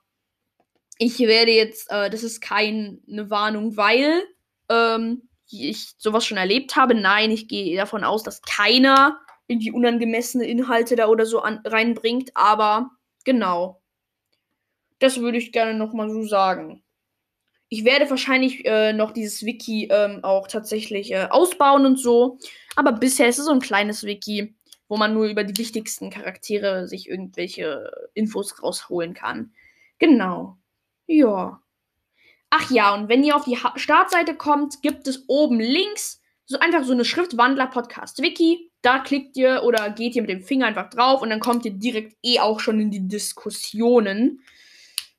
Ich 0.98 1.18
werde 1.20 1.52
jetzt, 1.52 1.90
äh, 1.90 2.10
das 2.10 2.22
ist 2.24 2.40
keine 2.40 2.98
Warnung, 3.06 3.76
weil, 3.76 4.22
ähm, 4.68 5.28
ich 5.50 5.94
sowas 5.98 6.26
schon 6.26 6.36
erlebt 6.36 6.76
habe. 6.76 6.94
Nein, 6.94 7.30
ich 7.30 7.48
gehe 7.48 7.76
davon 7.76 8.04
aus, 8.04 8.22
dass 8.22 8.42
keiner 8.42 9.18
irgendwie 9.46 9.70
unangemessene 9.70 10.44
Inhalte 10.44 10.94
da 10.96 11.06
oder 11.08 11.24
so 11.26 11.40
an, 11.40 11.60
reinbringt. 11.64 12.30
Aber 12.34 12.90
genau. 13.24 13.80
Das 14.98 15.20
würde 15.20 15.38
ich 15.38 15.52
gerne 15.52 15.74
nochmal 15.74 16.10
so 16.10 16.22
sagen. 16.24 16.82
Ich 17.68 17.84
werde 17.84 18.08
wahrscheinlich 18.08 18.64
äh, 18.64 18.92
noch 18.92 19.12
dieses 19.12 19.44
Wiki 19.44 19.88
ähm, 19.90 20.20
auch 20.22 20.48
tatsächlich 20.48 21.12
äh, 21.12 21.26
ausbauen 21.30 21.84
und 21.84 21.98
so. 21.98 22.38
Aber 22.76 22.92
bisher 22.92 23.28
ist 23.28 23.38
es 23.38 23.44
so 23.44 23.52
ein 23.52 23.60
kleines 23.60 24.04
Wiki, 24.04 24.54
wo 24.88 24.96
man 24.96 25.12
nur 25.12 25.26
über 25.26 25.44
die 25.44 25.58
wichtigsten 25.58 26.10
Charaktere 26.10 26.88
sich 26.88 27.08
irgendwelche 27.08 27.90
Infos 28.14 28.62
rausholen 28.62 29.12
kann. 29.12 29.52
Genau. 29.98 30.56
Ja. 31.06 31.60
Ach 32.50 32.70
ja, 32.70 32.94
und 32.94 33.08
wenn 33.10 33.24
ihr 33.24 33.36
auf 33.36 33.44
die 33.44 33.58
ha 33.58 33.74
Startseite 33.76 34.34
kommt, 34.34 34.80
gibt 34.80 35.06
es 35.06 35.24
oben 35.28 35.60
links 35.60 36.22
so 36.46 36.58
einfach 36.58 36.82
so 36.82 36.92
eine 36.94 37.04
Schrift 37.04 37.36
Wandler 37.36 37.66
Podcast 37.66 38.22
Wiki. 38.22 38.70
Da 38.80 39.00
klickt 39.00 39.36
ihr 39.36 39.64
oder 39.64 39.90
geht 39.90 40.16
ihr 40.16 40.22
mit 40.22 40.30
dem 40.30 40.42
Finger 40.42 40.66
einfach 40.66 40.88
drauf 40.88 41.20
und 41.20 41.28
dann 41.28 41.40
kommt 41.40 41.66
ihr 41.66 41.72
direkt 41.72 42.16
eh 42.22 42.40
auch 42.40 42.60
schon 42.60 42.80
in 42.80 42.90
die 42.90 43.06
Diskussionen 43.06 44.40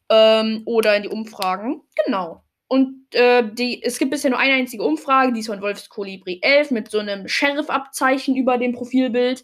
ähm, 0.09 0.63
oder 0.65 0.95
in 0.95 1.03
die 1.03 1.09
Umfragen. 1.09 1.81
Genau. 2.05 2.43
Und 2.67 3.15
äh, 3.15 3.43
die, 3.51 3.81
es 3.83 3.97
gibt 3.97 4.11
bisher 4.11 4.29
nur 4.29 4.39
eine 4.39 4.53
einzige 4.53 4.83
Umfrage, 4.83 5.33
die 5.33 5.39
ist 5.39 5.47
von 5.47 5.61
Wolfskolibri 5.61 6.39
11 6.43 6.71
mit 6.71 6.91
so 6.91 6.99
einem 6.99 7.27
Sheriff-Abzeichen 7.27 8.35
über 8.35 8.57
dem 8.57 8.73
Profilbild. 8.73 9.43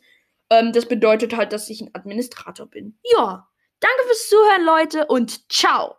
Ähm, 0.52 0.72
das 0.74 0.88
bedeutet 0.88 1.36
halt, 1.36 1.52
dass 1.52 1.70
ich 1.70 1.82
ein 1.82 1.90
Administrator 1.94 2.68
bin. 2.68 3.00
Ja, 3.18 3.48
danke 3.80 4.04
fürs 4.06 4.30
Zuhören, 4.30 4.66
Leute, 4.66 5.08
und 5.08 5.52
ciao. 5.52 5.96